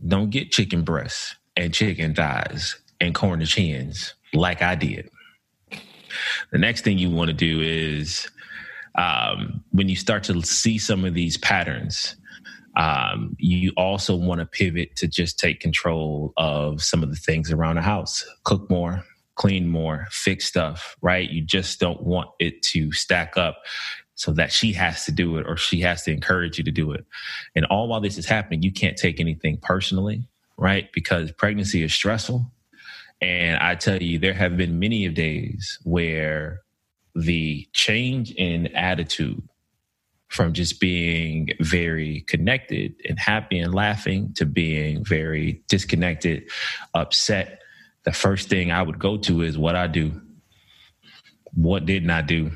[0.05, 5.09] don't get chicken breasts and chicken thighs and corn chins like I did.
[6.51, 8.29] The next thing you want to do is
[8.97, 12.17] um, when you start to see some of these patterns,
[12.77, 17.51] um, you also want to pivot to just take control of some of the things
[17.51, 19.05] around the house, cook more,
[19.35, 21.31] clean more, fix stuff, right?
[21.31, 23.59] You just don't want it to stack up
[24.15, 26.93] so that she has to do it or she has to encourage you to do
[26.93, 27.05] it.
[27.55, 30.91] And all while this is happening, you can't take anything personally, right?
[30.93, 32.51] Because pregnancy is stressful.
[33.21, 36.61] And I tell you, there have been many of days where
[37.15, 39.43] the change in attitude
[40.33, 46.49] from just being very connected and happy and laughing to being very disconnected,
[46.95, 47.61] upset.
[48.05, 50.23] The first thing I would go to is what I do.
[51.53, 52.53] What didn't I do?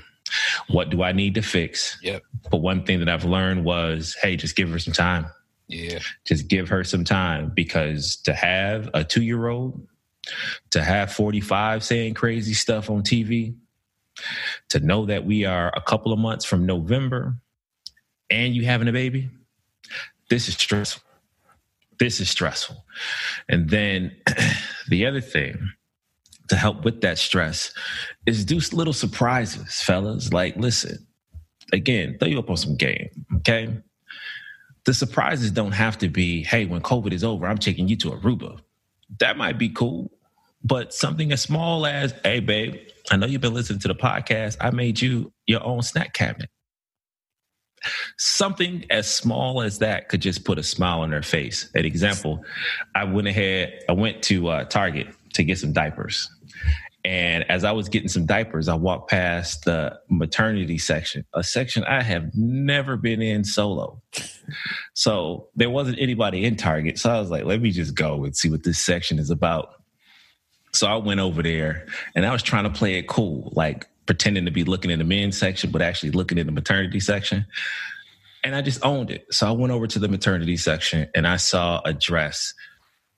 [0.69, 1.99] What do I need to fix?
[2.03, 2.23] Yep.
[2.51, 5.27] But one thing that I've learned was, hey, just give her some time.
[5.69, 5.99] Yeah.
[6.25, 9.87] Just give her some time because to have a two year old,
[10.71, 13.55] to have 45 saying crazy stuff on TV,
[14.71, 17.37] to know that we are a couple of months from November
[18.31, 19.31] and you having a baby,
[20.29, 21.03] this is stressful.
[21.99, 22.85] This is stressful.
[23.49, 24.17] And then
[24.89, 25.73] the other thing
[26.49, 27.73] to help with that stress
[28.27, 30.33] is do little surprises, fellas.
[30.33, 31.07] Like, listen,
[31.73, 33.09] again, throw you up on some game,
[33.39, 33.77] okay?
[34.85, 38.11] The surprises don't have to be, hey, when COVID is over, I'm taking you to
[38.11, 38.61] Aruba.
[39.19, 40.11] That might be cool,
[40.63, 42.77] but something as small as, hey, babe,
[43.11, 44.57] I know you've been listening to the podcast.
[44.61, 46.51] I made you your own snack cabinet
[48.19, 51.71] something as small as that could just put a smile on their face.
[51.75, 52.45] An example,
[52.95, 56.31] I went ahead, I went to uh, Target to get some diapers.
[57.05, 61.85] And as I was getting some diapers, I walked past the maternity section, a section
[61.85, 64.03] I have never been in solo.
[64.95, 66.99] So there wasn't anybody in Target.
[66.99, 69.75] So I was like, let me just go and see what this section is about.
[70.73, 73.53] So I went over there and I was trying to play it cool.
[73.55, 77.01] Like, pretending to be looking in the men's section, but actually looking in the maternity
[77.01, 77.47] section.
[78.45, 79.27] And I just owned it.
[79.31, 82.55] So I went over to the maternity section and I saw a dress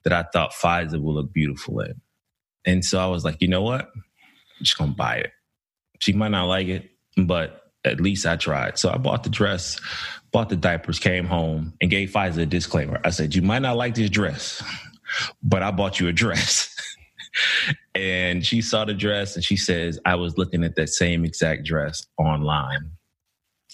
[0.04, 2.00] that I thought Faiza would look beautiful in.
[2.64, 3.82] And so I was like, you know what?
[3.94, 4.04] I'm
[4.62, 5.32] just gonna buy it.
[6.00, 8.78] She might not like it, but at least I tried.
[8.78, 9.80] So I bought the dress,
[10.32, 13.00] bought the diapers, came home, and gave Faiza a disclaimer.
[13.04, 14.62] I said, You might not like this dress,
[15.42, 16.74] but I bought you a dress.
[17.94, 21.64] and she saw the dress and she says, I was looking at that same exact
[21.64, 22.90] dress online.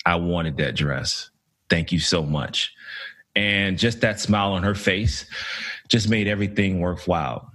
[0.06, 1.30] I wanted that dress.
[1.70, 2.72] Thank you so much.
[3.36, 5.26] And just that smile on her face
[5.88, 7.50] just made everything worthwhile.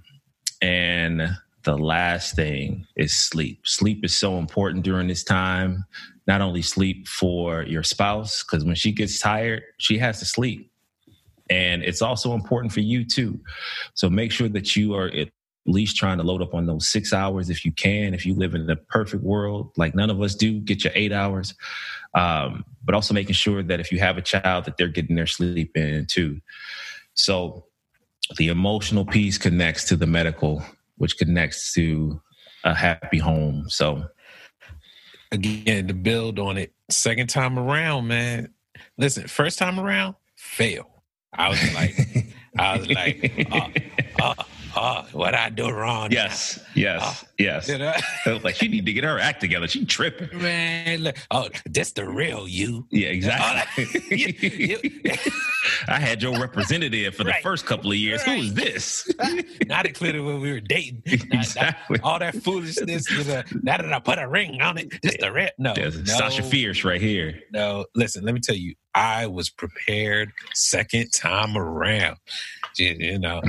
[0.60, 1.30] And
[1.64, 3.66] the last thing is sleep.
[3.66, 5.84] Sleep is so important during this time.
[6.26, 10.70] Not only sleep for your spouse, because when she gets tired, she has to sleep.
[11.48, 13.40] And it's also important for you too.
[13.94, 15.10] So make sure that you are
[15.66, 18.14] least trying to load up on those six hours if you can.
[18.14, 21.12] If you live in the perfect world, like none of us do, get your eight
[21.12, 21.54] hours.
[22.14, 25.26] Um, but also making sure that if you have a child, that they're getting their
[25.26, 26.40] sleep in too.
[27.14, 27.66] So
[28.36, 30.64] the emotional piece connects to the medical,
[30.96, 32.20] which connects to
[32.64, 33.66] a happy home.
[33.68, 34.04] So
[35.32, 38.52] again, to build on it, second time around, man.
[38.98, 40.88] Listen, first time around, fail.
[41.32, 43.66] I was like, I was like, oh,
[44.20, 44.34] oh,
[44.76, 46.10] oh what I do wrong?
[46.12, 47.68] Yes, yes, Oh, yes.
[47.68, 47.94] You know?
[48.44, 49.66] Like, she need to get her act together.
[49.68, 50.38] She tripping.
[50.40, 52.86] Man, look, oh, this the real you.
[52.90, 53.86] Yeah, exactly.
[54.10, 55.00] You- you-
[55.88, 57.42] I had your representative for the Right.
[57.42, 58.22] first couple of years.
[58.22, 59.10] Who is this?
[59.66, 61.02] not included when we were dating.
[61.06, 61.98] Not- not- Exactly.
[62.02, 63.10] all that foolishness.
[63.10, 65.52] You know, now that I put a ring on it, just the red.
[65.58, 67.40] No, no, Sasha Fierce right here.
[67.52, 67.84] no.
[67.94, 72.16] Listen, let me tell you, I was prepared second time around.
[72.78, 73.42] You, you know,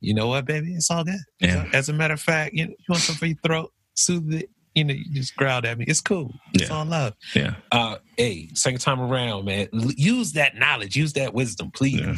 [0.00, 0.74] you know what, baby?
[0.74, 1.14] It's all good.
[1.40, 1.68] Yeah.
[1.72, 3.72] As a matter of fact, you, you want something for your throat?
[3.94, 4.50] Soothe it.
[4.74, 5.86] You know, you just growled at me.
[5.88, 6.32] It's cool.
[6.52, 6.76] It's Yeah.
[6.76, 7.14] all love.
[7.34, 7.54] Yeah.
[7.72, 9.68] Uh, hey, second time around, man.
[9.72, 10.96] l- Use that knowledge.
[10.96, 12.00] Use that wisdom, please.
[12.00, 12.16] Yeah.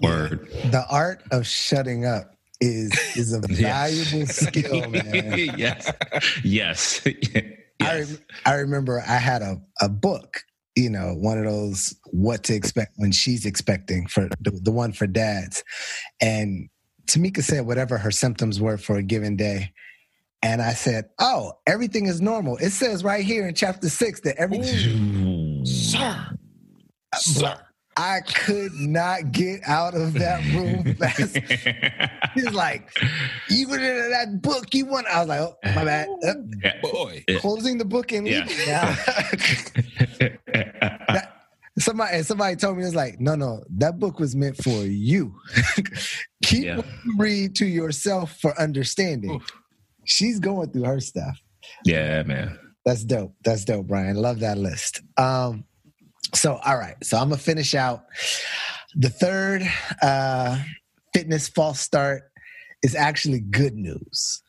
[0.00, 0.48] Word.
[0.70, 3.88] The art of shutting up is is a Yeah.
[3.88, 5.58] valuable skill, man.
[5.58, 5.90] yes.
[6.44, 7.00] Yes.
[7.06, 7.14] I,
[7.80, 8.10] yes.
[8.10, 10.42] rem- I remember I had a, a book,
[10.76, 14.92] you know, one of those what to expect when she's expecting for the, the one
[14.92, 15.64] for dads.
[16.20, 16.68] And
[17.06, 19.72] Tamika said whatever her symptoms were for a given day.
[20.42, 22.58] And I said, Oh, everything is normal.
[22.58, 25.64] It says right here in chapter six that everything.
[25.64, 26.26] Sir.
[27.14, 27.58] Sir.
[27.98, 31.38] I could not get out of that room fast.
[32.34, 32.90] He's like,
[33.48, 35.06] You were in that book you want.
[35.06, 36.08] I was like, Oh, my bad.
[36.22, 36.34] Uh,
[36.82, 37.24] Boy.
[37.38, 38.44] closing the book and Yeah.
[38.46, 38.68] leaving
[40.20, 41.20] now.
[41.78, 45.34] Somebody somebody told me it's like, no, no, that book was meant for you.
[46.44, 46.76] Keep Yeah.
[47.04, 49.32] you read to yourself for understanding.
[49.32, 49.46] Oof.
[50.04, 51.38] She's going through her stuff.
[51.84, 52.58] yeah, man.
[52.86, 53.34] That's dope.
[53.44, 54.16] That's dope, Brian.
[54.16, 55.02] Love that list.
[55.18, 55.64] Um,
[56.34, 56.96] so all right.
[57.04, 58.04] So I'm gonna finish out
[58.94, 59.62] the third
[60.00, 60.62] uh
[61.12, 62.22] fitness false start
[62.82, 64.42] is actually good news.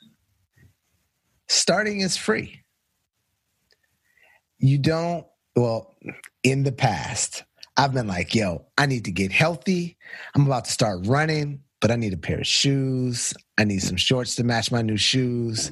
[1.50, 2.62] Starting is free.
[4.60, 5.26] You don't,
[5.58, 5.96] well,
[6.44, 7.44] in the past,
[7.78, 9.98] I've been like, yo, I need to get healthy.
[10.36, 13.34] I'm about to start running, but I need a pair of shoes.
[13.58, 15.72] I need some shorts to match my new shoes.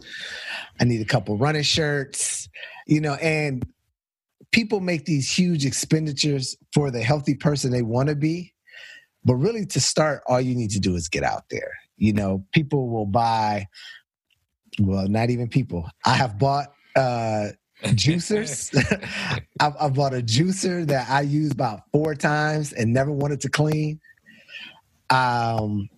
[0.80, 2.50] I need a couple running shirts,
[2.88, 3.64] you know, and
[4.52, 8.54] people make these huge expenditures for the healthy person they want to be.
[9.24, 11.74] But really, to start, all you need to do is get out there.
[11.98, 13.68] You know, people will buy,
[14.80, 15.88] well, not even people.
[16.06, 17.50] I have bought uh,
[17.90, 18.74] juicers.
[19.60, 23.50] I've, I've bought a juicer that I use about four times and never wanted to
[23.50, 24.00] clean.
[25.10, 25.90] Um,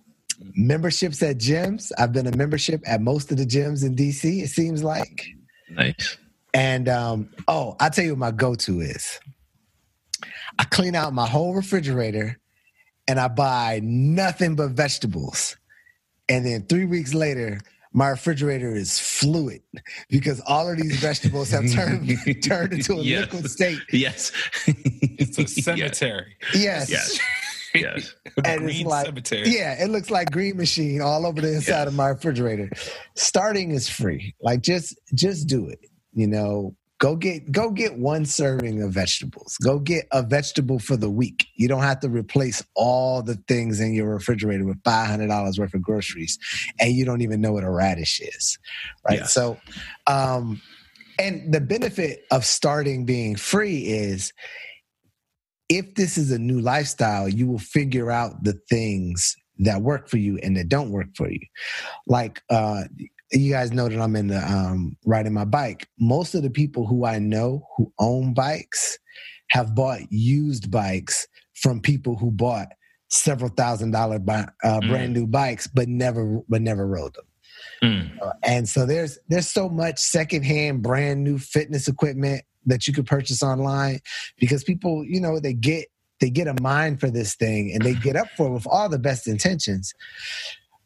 [0.54, 1.90] memberships at gyms.
[1.98, 5.28] I've been a membership at most of the gyms in DC, it seems like.
[5.70, 6.16] Nice.
[6.54, 9.20] And um, oh, I'll tell you what my go-to is.
[10.58, 12.38] I clean out my whole refrigerator
[13.06, 15.56] and I buy nothing but vegetables.
[16.28, 17.60] And then three weeks later,
[17.92, 19.62] my refrigerator is fluid
[20.10, 22.08] because all of these vegetables have turned
[22.42, 23.20] turned into a Yes.
[23.32, 23.78] liquid state.
[23.92, 24.32] Yes.
[24.66, 26.36] It's a cemetery.
[26.54, 26.90] Yes.
[26.90, 27.18] Yes.
[27.74, 28.14] Yes.
[28.38, 29.48] A And it's like- cemetery.
[29.50, 32.70] Yeah, it looks like green machine all over the inside of my refrigerator.
[33.14, 34.34] Starting is free.
[34.40, 35.80] Like just just do it.
[36.14, 39.56] You know, go get go get one serving of vegetables.
[39.58, 41.46] Go get a vegetable for the week.
[41.54, 45.58] You don't have to replace all the things in your refrigerator with five hundred dollars
[45.58, 46.38] worth of groceries,
[46.80, 48.58] and you don't even know what a radish is,
[49.08, 49.20] right?
[49.20, 49.26] Yeah.
[49.26, 49.58] So,
[50.06, 50.60] um,
[51.18, 54.32] and the benefit of starting being free is
[55.68, 60.18] if this is a new lifestyle, you will figure out the things that work for
[60.18, 61.40] you and that don't work for you.
[62.06, 62.84] Like uh
[63.30, 65.86] you guys know that I'm in the um riding my bike.
[65.98, 68.98] Most of the people who I know who own bikes
[69.50, 72.68] have bought used bikes from people who bought
[73.10, 74.88] several thousand dollar uh, Mm.
[74.88, 77.24] brand new bikes but never but never rode them.
[77.82, 78.22] Mm.
[78.22, 83.06] Uh, and so there's there's so much secondhand brand new fitness equipment that you could
[83.06, 84.00] purchase online
[84.38, 85.86] because people you know they get
[86.20, 88.88] they get a mind for this thing and they get up for it with all
[88.88, 89.94] the best intentions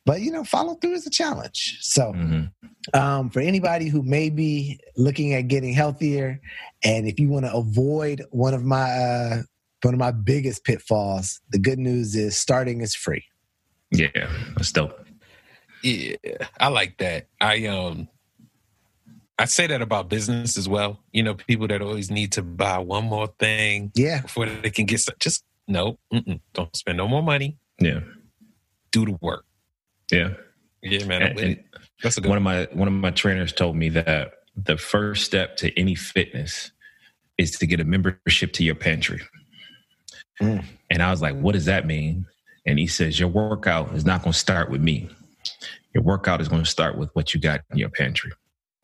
[0.05, 2.51] but you know follow through is a challenge so Mhm.
[2.95, 6.41] um, for anybody who may be looking at getting healthier
[6.85, 9.43] and if you want to avoid one of my uh,
[9.83, 13.25] one of my biggest pitfalls the good news is starting is free
[13.91, 14.09] Yeah.
[14.57, 14.99] That's dope.
[15.83, 16.17] Yeah,
[16.61, 17.27] I like that.
[17.41, 18.09] I um
[19.39, 21.01] I say that about business as well.
[21.13, 24.87] You know, people that always need to buy one more thing yeah before they can
[24.87, 27.59] get some, just no, mm-mm, don't spend no more money.
[27.81, 28.01] Yeah.
[28.93, 29.45] Do the work.
[30.13, 30.35] Yeah.
[30.83, 31.23] Yeah, man.
[31.23, 31.65] And- and.
[32.03, 35.25] That's a good one of my one of my trainers told me that the first
[35.25, 36.73] step to any fitness
[37.39, 39.21] is to get a membership to your pantry.
[40.41, 40.65] Mm.
[40.91, 42.27] And I was like, what does that mean?
[42.67, 45.09] And he says, your workout is not going to start with me.
[45.95, 48.33] Your workout is going to start with what you got in your pantry.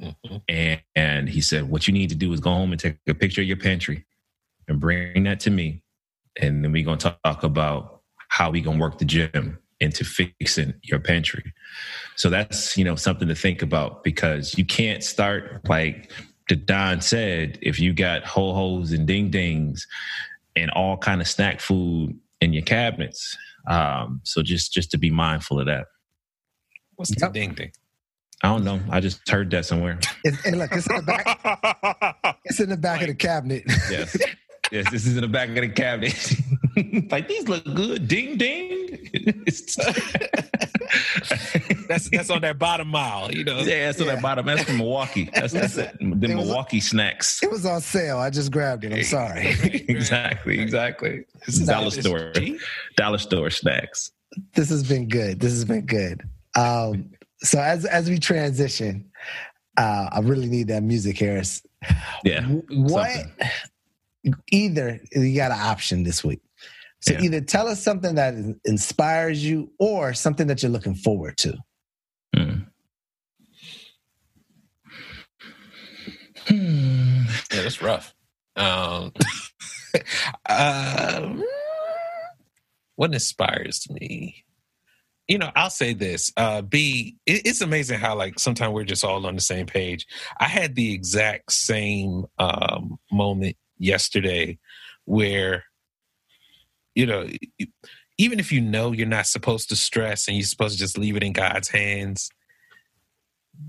[0.01, 0.43] Mhm.
[0.49, 3.15] And, and he said, what you need to do is go home and take a
[3.15, 4.07] picture of your pantry
[4.69, 5.83] and bring that to me.
[6.41, 10.05] And then we're going to talk about how we going to work the gym into
[10.05, 11.53] fixing your pantry.
[12.17, 16.11] So that's, you know, something to think about because you can't start like
[16.49, 19.87] the Don said, if you got ho hos and ding dings
[20.57, 23.37] and all kind of snack food in your cabinets.
[23.67, 25.87] Um, so just just to be mindful of that.
[26.97, 27.73] What's the ding ding?
[28.43, 28.81] I don't know.
[28.91, 29.99] I just heard that somewhere.
[30.25, 32.37] It's, and look, it's in the back.
[32.45, 33.65] it's in the back of the cabinet.
[33.91, 34.17] yes.
[34.71, 36.35] Yes, this is in the back of the cabinet.
[37.11, 38.07] like these look good.
[38.07, 38.78] Ding ding.
[41.89, 43.59] That's that's on that bottom mile, you know.
[43.59, 44.47] Yeah, that's on that bottom.
[44.47, 45.31] That's from Milwaukee.
[45.35, 45.97] That's that's it.
[45.99, 47.43] the Milwaukee snacks.
[47.43, 48.19] It was on sale.
[48.19, 48.93] I just grabbed it.
[48.93, 49.49] I'm sorry.
[49.89, 51.25] exactly, exactly.
[51.47, 52.33] This is dollar store.
[52.97, 54.13] Dollar store snacks.
[54.55, 55.41] This has been good.
[55.41, 56.23] This has been good.
[56.57, 57.11] Um,
[57.41, 59.11] so as as we transition,
[59.77, 61.63] uh, I really need that music, Harris.
[62.25, 62.43] Yeah.
[62.43, 63.11] What?
[63.11, 63.49] Something.
[64.51, 66.41] Either you got an option this week.
[67.01, 67.23] So yeah.
[67.23, 68.35] either tell us something that
[68.65, 71.57] inspires you or something that you're looking forward to.
[72.35, 72.59] Hmm.
[76.51, 78.15] yeah, that's rough.
[78.57, 79.13] Um,
[80.49, 81.35] uh,
[82.97, 84.45] what inspires me?
[85.29, 86.33] you know, I'll say this.
[86.37, 90.07] Uh, B, it, it's amazing how like sometimes we're just all on the same page.
[90.41, 94.59] I had the exact same um, moment yesterday
[95.05, 95.65] where,
[96.99, 97.29] you know,
[98.19, 101.17] even if you know you're not supposed to stress and you're supposed to just leave
[101.17, 102.29] it in God's hands,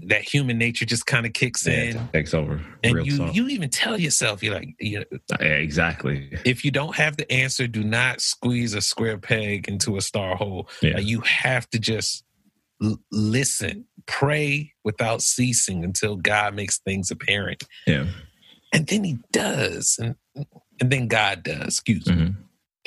[0.08, 3.70] that human nature just kind of kicks yeah, in, takes over, and you you even
[3.70, 6.40] tell yourself you're like, you know, yeah, exactly.
[6.44, 10.36] If you don't have the answer, do not squeeze a square peg into a star
[10.36, 10.68] hole.
[10.82, 10.96] Yeah.
[10.96, 12.24] Like you have to just
[12.84, 17.64] l- listen, pray without ceasing until God makes things apparent.
[17.86, 18.08] Yeah,
[18.74, 20.16] and then He does, and
[20.80, 21.68] and then God does.
[21.68, 22.26] Excuse mm-hmm.
[22.26, 22.34] me,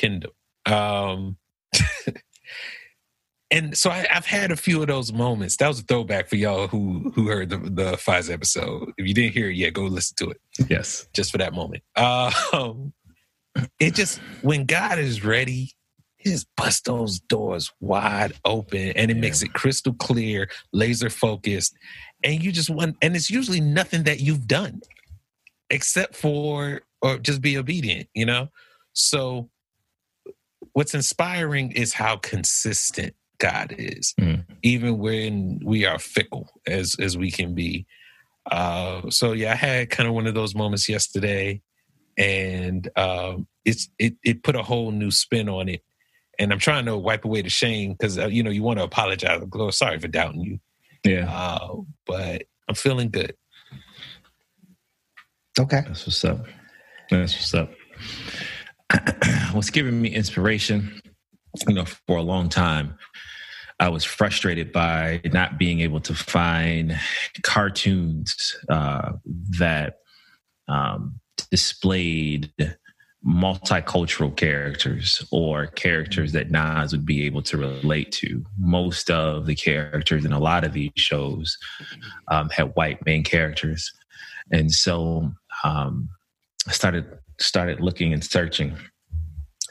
[0.03, 0.32] Kingdom.
[0.66, 1.36] Um,
[3.53, 5.57] and so I, have had a few of those moments.
[5.59, 8.92] That was a throwback for y'all who who heard the the Fives episode.
[8.98, 10.40] If you didn't hear it yet, go listen to it.
[10.68, 11.84] Yes, just for that moment.
[11.96, 12.92] Um,
[13.78, 15.72] it just when God is ready,
[16.16, 19.20] He just busts those doors wide open, and it yeah.
[19.20, 21.76] makes it crystal clear, laser focused,
[22.24, 22.96] and you just want.
[23.03, 24.80] And it's usually nothing that you've done,
[25.70, 28.09] except for or just be obedient.
[28.14, 28.48] You know,
[28.94, 29.48] so.
[30.72, 34.44] What's inspiring is how consistent God is, mm.
[34.62, 37.86] even when we are fickle as as we can be.
[38.50, 41.60] Uh, so yeah, I had kind of one of those moments yesterday,
[42.16, 45.82] and um, it's it it put a whole new spin on it.
[46.38, 48.84] And I'm trying to wipe away the shame because uh, you know you want to
[48.84, 49.42] apologize.
[49.54, 50.58] Oh, sorry for doubting you.
[51.04, 53.34] Yeah, uh, but I'm feeling good.
[55.58, 56.46] Okay, that's what's up.
[57.10, 57.70] That's what's up.
[59.53, 61.01] what's giving me inspiration,
[61.66, 62.97] you know, for a long time
[63.82, 67.01] I was frustrated by not being able to find
[67.43, 69.11] cartoons uh,
[69.59, 69.97] that
[70.68, 71.18] um,
[71.51, 72.53] displayed
[73.26, 78.45] multicultural characters or characters that Nas would be able to relate to.
[78.57, 81.59] Most of the characters in a lot of these shows
[82.28, 83.93] um, had white main characters,
[84.53, 85.32] and so
[85.64, 86.09] um,
[86.68, 88.76] I started started looking and searching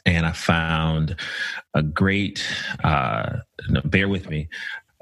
[0.06, 1.16] and I found
[1.74, 2.46] a great,
[2.84, 3.38] uh,
[3.86, 4.50] bear with me,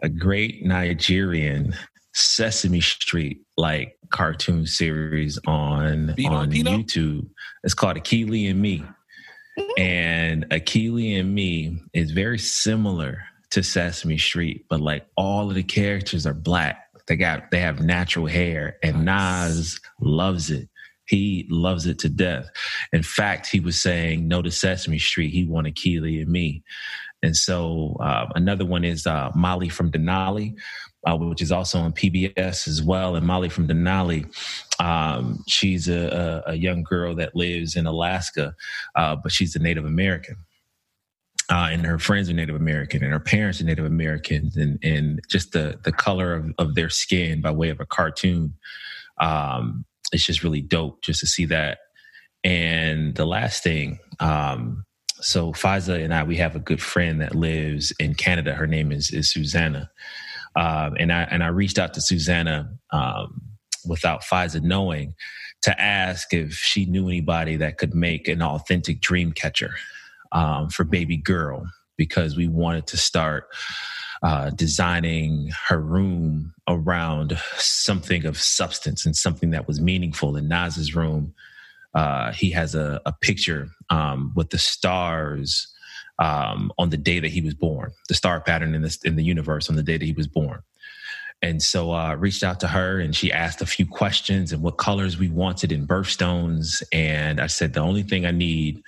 [0.02, 1.74] a great Nigerian
[2.14, 7.28] Sesame Street like cartoon series on on YouTube.
[7.64, 9.82] It's called Akili and Me, mm-hmm.
[9.82, 15.64] and Akili and Me is very similar to Sesame Street, but like all of the
[15.64, 16.86] characters are black.
[17.08, 20.70] They got they have natural hair, and Nas loves it.
[21.10, 22.50] He loves it to death.
[22.94, 25.34] In fact, he was saying no to Sesame Street.
[25.34, 26.64] He wanted Keeley and me.
[27.24, 30.56] And so uh, another one is uh, Molly from Denali,
[31.06, 33.16] uh, which is also on PBS as well.
[33.16, 34.32] And Molly from Denali,
[34.80, 38.56] um, she's a, a, young girl that lives in Alaska,
[38.96, 40.36] uh, but she's a Native American.
[41.52, 45.20] Uh, and her friends are Native American, and her parents are Native Americans, and and
[45.28, 48.54] just the the color of, of their skin by way of a cartoon
[49.20, 51.80] um, it's just really dope just to see that.
[52.44, 54.86] And the last thing, um,
[55.22, 58.54] so Faiza and I, we have a good friend that lives in Canada.
[58.54, 59.92] Her name is is Susanna,
[60.56, 63.42] um, and I and I reached out to Susanna um,
[63.86, 65.16] without Faiza knowing
[65.62, 69.74] to ask if she knew anybody that could make an authentic dream catcher
[70.32, 73.48] um, for baby girl because we wanted to start
[74.24, 80.38] uh, designing her room around something of substance and something that was meaningful.
[80.38, 81.34] In Nas's room,
[81.96, 85.68] uh, he has a, a picture um, with the stars
[86.20, 89.24] um, on the day that he was born, the star pattern in this in the
[89.24, 90.62] universe on the day that he was born.
[91.42, 94.62] And so I uh, reached out to her and she asked a few questions and
[94.62, 96.84] what colors we wanted in birthstones.
[96.92, 98.84] And I said, the only thing I need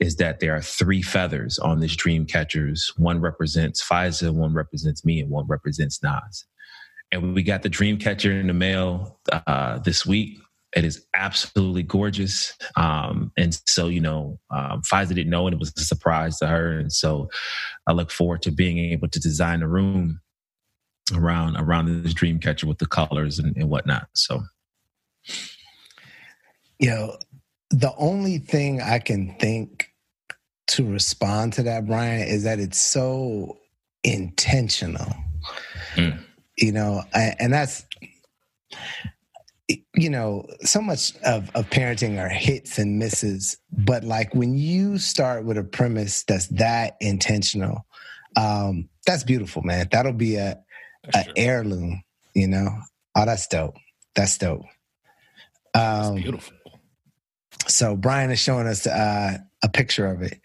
[0.00, 2.92] is that there are three feathers on this dream catchers.
[2.96, 6.44] One represents Faiza, one represents me, and one represents Nas.
[7.14, 10.38] And we got the dream catcher in the mail uh, this week.
[10.74, 12.52] It is absolutely gorgeous.
[12.76, 16.48] Um, and so, you know, um, Faiza didn't know, and it was a surprise to
[16.48, 16.76] her.
[16.78, 17.30] And so
[17.86, 20.20] I look forward to being able to design a room
[21.14, 24.08] around around this dream catcher with the colors and, and whatnot.
[24.14, 24.42] So,
[26.80, 27.16] you know,
[27.70, 29.92] the only thing I can think
[30.68, 33.58] to respond to that, Brian, is that it's so
[34.02, 35.14] intentional.
[35.94, 36.23] Mm.
[36.56, 37.84] You know, and that's
[39.94, 44.98] you know, so much of, of parenting are hits and misses, but like when you
[44.98, 47.86] start with a premise that's that intentional,
[48.36, 49.88] um, that's beautiful, man.
[49.90, 50.58] That'll be a,
[51.14, 52.02] an heirloom,
[52.34, 52.70] you know.
[53.14, 53.76] Oh, that's dope.
[54.14, 54.64] That's dope.
[55.74, 56.56] Um, that's beautiful.
[57.66, 60.40] So Brian is showing us uh, a picture of it,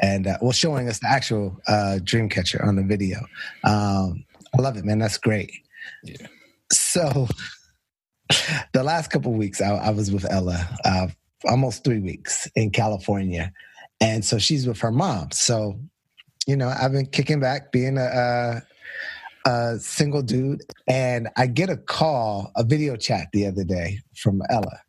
[0.00, 3.20] and uh, well, showing us the actual uh, dream catcher on the video.
[3.64, 4.24] Um,
[4.56, 4.98] I love it, man.
[4.98, 5.52] That's great.
[6.04, 6.26] Yeah.
[6.70, 7.28] So
[8.72, 11.08] the last couple weeks, I, I, was with Ella, uh,
[11.48, 13.52] almost three weeks in California,
[14.00, 15.30] and so she's with her mom.
[15.32, 15.80] So,
[16.46, 18.62] you know, I've been kicking back, being a, a
[19.44, 24.42] a single dude, and I get a call, a video chat the other day from
[24.50, 24.80] Ella.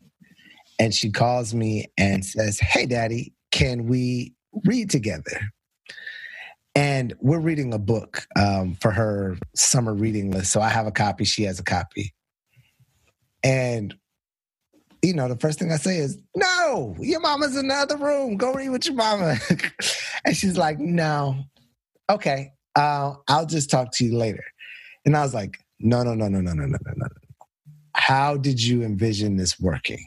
[0.80, 4.34] And she calls me and says, Hey, daddy, can we
[4.65, 5.40] read together?
[6.76, 10.52] And we're reading a book um, for her summer reading list.
[10.52, 12.14] So I have a copy, she has a copy.
[13.44, 13.94] And,
[15.04, 18.38] you know, the first thing I say is, No, your mama's in the other room.
[18.38, 19.36] Go read with your mama.
[20.26, 21.44] and she's like, No.
[22.10, 24.44] Okay, uh, I'll just talk to you later.
[25.06, 27.08] And I was like, no, no, no, no, no, no, no, no, no.
[27.95, 30.06] How did you envision this working?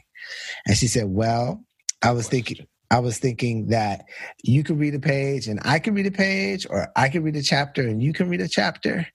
[0.65, 1.63] And she said, well,
[2.01, 4.05] I was thinking, I was thinking that
[4.43, 7.35] you could read a page and I can read a page, or I can read
[7.35, 9.05] a chapter and you can read a chapter.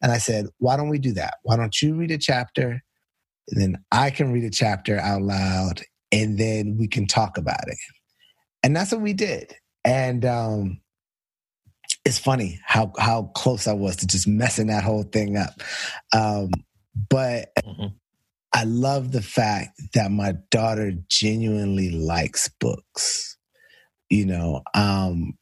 [0.00, 1.38] And I said, why don't we do that?
[1.42, 2.82] Why don't you read a chapter?
[3.50, 5.82] And then I can read a chapter out loud
[6.12, 7.78] and then we can talk about it.
[8.62, 9.54] And that's what we did.
[9.84, 10.80] And um,
[12.04, 15.60] it's funny how how close I was to just messing that whole thing up.
[16.14, 16.50] Um,
[17.10, 17.88] but mm-hmm.
[18.58, 23.36] I love the fact that my daughter genuinely likes books.
[24.10, 25.38] You know, um,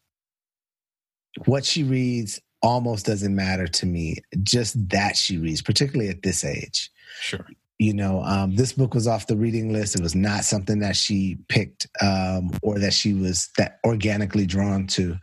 [1.46, 4.18] what she reads almost doesn't matter to me.
[4.42, 6.90] Just that she reads, particularly at this age.
[7.22, 7.46] Sure.
[7.78, 9.96] You know, um, this book was off the reading list.
[9.96, 14.86] It was not something that she picked um, or that she was that organically drawn
[14.88, 15.16] to.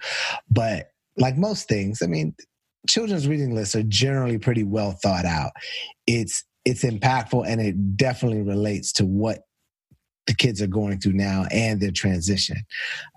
[0.50, 2.34] But like most things, I mean,
[2.90, 5.52] children's reading lists are generally pretty well thought out.
[6.08, 9.40] It's it's impactful and it definitely relates to what
[10.26, 12.58] the kids are going through now and their transition.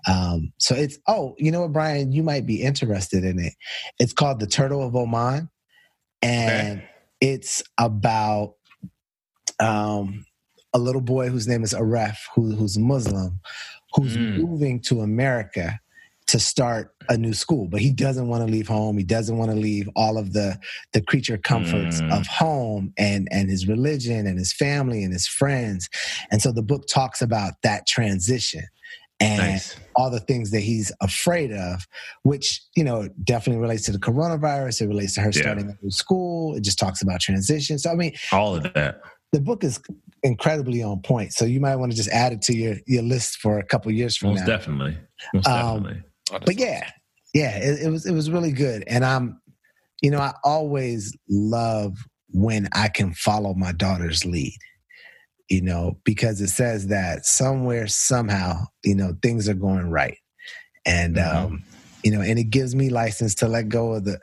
[0.07, 3.53] Um, so it's oh, you know what, Brian, you might be interested in it.
[3.99, 5.49] It's called The Turtle of Oman,
[6.21, 6.89] and okay.
[7.21, 8.55] it's about
[9.59, 10.25] um,
[10.73, 13.39] a little boy whose name is Aref, who, who's Muslim,
[13.93, 14.37] who's mm.
[14.37, 15.79] moving to America
[16.27, 19.49] to start a new school but he doesn't want to leave home he doesn't want
[19.49, 20.57] to leave all of the
[20.93, 22.19] the creature comforts mm.
[22.19, 25.89] of home and and his religion and his family and his friends
[26.31, 28.63] and so the book talks about that transition
[29.19, 29.75] and nice.
[29.95, 31.87] all the things that he's afraid of,
[32.23, 34.81] which you know definitely relates to the coronavirus.
[34.81, 35.41] It relates to her yeah.
[35.41, 36.55] starting a new school.
[36.55, 37.79] It just talks about transition.
[37.79, 39.01] So I mean, all of that.
[39.33, 39.79] The book is
[40.23, 41.33] incredibly on point.
[41.33, 43.91] So you might want to just add it to your your list for a couple
[43.91, 44.45] years from Most now.
[44.45, 44.97] Definitely.
[45.33, 46.89] Most um, definitely but yeah,
[47.33, 49.41] yeah, it, it was it was really good, and I'm,
[50.01, 51.97] you know, I always love
[52.29, 54.57] when I can follow my daughter's lead
[55.49, 60.17] you know, because it says that somewhere, somehow, you know, things are going right.
[60.85, 61.45] And, mm-hmm.
[61.45, 61.63] um,
[62.03, 64.19] you know, and it gives me license to let go of the,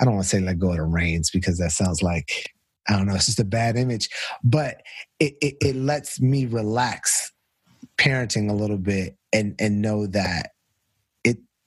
[0.00, 2.50] I don't want to say let go of the reins because that sounds like,
[2.88, 4.08] I don't know, it's just a bad image,
[4.44, 4.82] but
[5.18, 7.32] it, it, it lets me relax
[7.98, 10.50] parenting a little bit and, and know that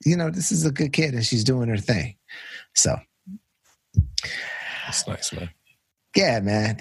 [0.04, 2.16] you know, this is a good kid and she's doing her thing.
[2.74, 2.96] So
[4.86, 5.50] that's nice, man.
[6.16, 6.80] Yeah, man.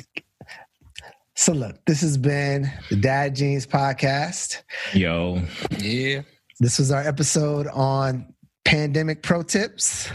[1.36, 4.62] So look, this has been the Dad Jeans podcast.
[4.94, 5.41] Yo.
[5.78, 6.22] Yeah.
[6.60, 8.34] This was our episode on
[8.66, 10.10] pandemic pro tips.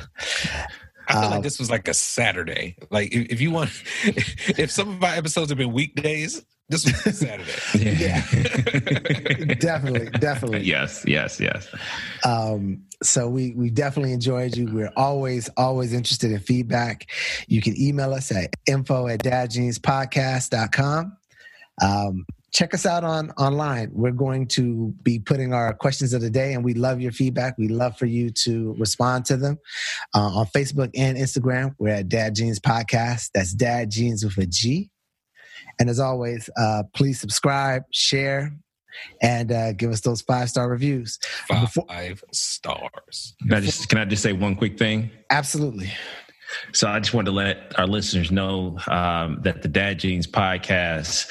[1.09, 2.77] I feel um, like this was like a Saturday.
[2.91, 3.71] Like if, if you want,
[4.05, 7.53] if some of our episodes have been weekdays, This was Saturday.
[7.75, 8.21] Yeah.
[9.59, 10.63] definitely, definitely.
[10.63, 11.69] yes, yes, yes.
[12.25, 14.67] Um, so we we definitely enjoyed you.
[14.73, 17.11] We're always always interested in feedback.
[17.49, 21.17] You can email us at info at dadjeanspodcast.com.
[21.83, 23.91] Um, check us out on online.
[23.93, 27.59] We're going to be putting our questions of the day, and we love your feedback.
[27.59, 29.59] We love for you to respond to them
[30.15, 31.75] uh, on Facebook and Instagram.
[31.79, 33.31] We're at Dad Jeans Podcast.
[33.35, 34.91] That's Dad Jeans with a G.
[35.79, 38.53] And as always, uh, please subscribe, share,
[39.23, 41.19] and uh, give us those five star reviews.
[41.49, 41.87] Five Before-
[42.33, 43.35] stars.
[43.43, 45.11] Can I just can I just say one quick thing?
[45.31, 45.93] Absolutely.
[46.73, 51.27] So I just wanted to let our listeners know um, that the Dad Jeans podcast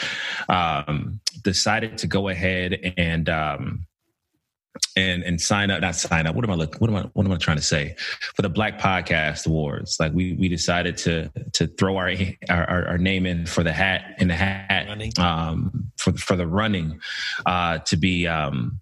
[0.49, 3.85] um, decided to go ahead and um,
[4.95, 6.35] and and sign up, not sign up.
[6.35, 6.75] What am I look?
[6.77, 7.01] What am I?
[7.13, 7.95] What am I trying to say?
[8.35, 12.11] For the Black Podcast Awards, like we we decided to to throw our
[12.49, 15.11] our, our name in for the hat in the hat Running.
[15.19, 16.99] um, for for the running
[17.45, 18.27] uh, to be.
[18.27, 18.79] Um,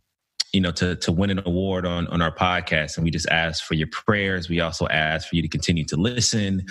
[0.54, 3.64] you know, to to win an award on on our podcast, and we just ask
[3.64, 4.50] for your prayers.
[4.50, 6.66] We also ask for you to continue to listen,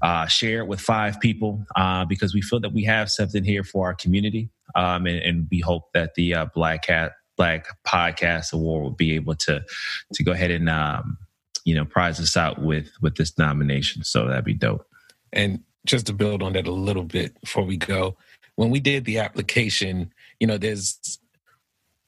[0.00, 3.62] uh, share it with five people, uh, because we feel that we have something here
[3.62, 8.52] for our community, um, and, and we hope that the uh, Black Cat Black Podcast
[8.52, 9.62] Award will be able to
[10.14, 11.18] to go ahead and um,
[11.64, 14.04] you know prize us out with with this nomination.
[14.04, 14.86] So that'd be dope.
[15.32, 18.16] And just to build on that a little bit before we go,
[18.56, 21.18] when we did the application, you know, there's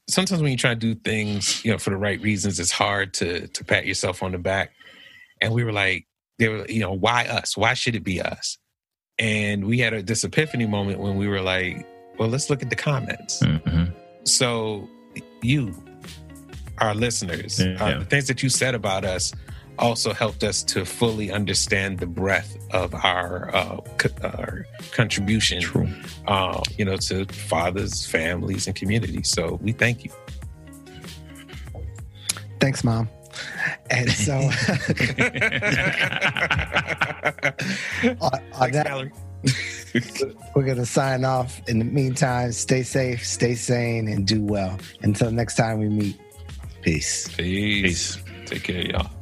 [0.09, 3.13] sometimes when you try to do things, you know, for the right reasons, it's hard
[3.15, 4.71] to to pat yourself on the back.
[5.41, 6.05] And we were like,
[6.37, 7.55] they were, you know, why us?
[7.55, 8.57] Why should it be us?
[9.17, 11.85] And we had a, this epiphany moment when we were like,
[12.17, 13.41] well, let's look at the comments.
[13.43, 13.93] Mhm.
[14.23, 14.89] So
[15.41, 15.73] you,
[16.79, 17.75] our listeners, Yeah.
[17.83, 19.33] uh, the things that you said about us
[19.77, 25.87] also helped us to fully understand the breadth of our, uh, co- our contribution, True.
[26.27, 29.29] uh, you know, to fathers, families, and communities.
[29.29, 30.11] So we thank you.
[32.59, 33.07] Thanks, Mom.
[33.89, 34.51] And so, on, on
[38.51, 39.11] Thanks, that, Valerie.
[40.55, 41.61] we're going to sign off.
[41.67, 44.77] In the meantime, stay safe, stay sane, and do well.
[45.01, 46.19] Until next time we meet,
[46.81, 47.27] peace.
[47.35, 48.17] Peace.
[48.17, 48.23] Peace.
[48.45, 49.18] Take care, y'all.